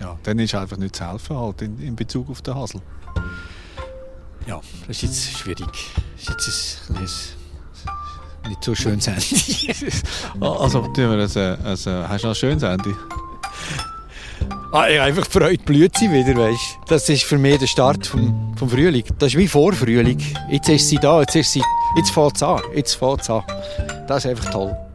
ja, 0.00 0.18
dann 0.24 0.40
ist 0.40 0.56
einfach 0.56 0.76
nicht 0.76 0.96
zu 0.96 1.08
helfen 1.08 1.36
halt 1.36 1.62
in, 1.62 1.78
in 1.78 1.94
Bezug 1.94 2.28
auf 2.28 2.42
den 2.42 2.56
Hasel. 2.56 2.82
Ja, 4.46 4.60
das 4.86 4.96
ist 4.96 5.02
jetzt 5.02 5.38
schwierig. 5.38 5.66
Das 6.24 6.46
ist 6.46 6.46
jetzt 6.46 6.90
ein, 6.90 6.96
ein 6.98 8.48
nicht 8.48 8.62
so 8.62 8.74
schönes 8.74 9.06
Ende. 9.08 9.22
also, 10.40 10.82
tun 10.82 10.96
wir 10.96 11.10
ein, 11.12 11.20
ein, 11.20 11.28
hast 11.66 11.86
du 11.86 11.90
noch 11.90 12.08
ein 12.08 12.34
schönes 12.34 12.62
Ende? 12.62 12.94
Ah, 14.72 14.88
ich 14.88 15.00
einfach 15.00 15.26
Freude, 15.26 15.62
blüht 15.64 15.96
sie 15.96 16.10
wieder, 16.10 16.36
weißt 16.36 16.78
Das 16.88 17.08
ist 17.08 17.24
für 17.24 17.38
mich 17.38 17.58
der 17.58 17.66
Start 17.66 18.06
vom, 18.06 18.54
vom 18.56 18.68
Frühling. 18.68 19.04
Das 19.18 19.32
ist 19.32 19.38
wie 19.38 19.48
vor 19.48 19.72
Frühling. 19.72 20.22
Jetzt 20.50 20.68
ist 20.68 20.88
sie 20.88 20.98
da, 20.98 21.20
jetzt 21.20 21.34
ist 21.34 21.52
sie, 21.52 21.62
jetzt 21.96 22.10
fängt 22.10 22.36
es 22.36 22.42
an, 22.42 22.60
jetzt 22.74 22.94
fängt 22.94 23.22
es 23.22 23.30
an. 23.30 23.42
Das 24.06 24.24
ist 24.24 24.30
einfach 24.30 24.50
toll. 24.50 24.85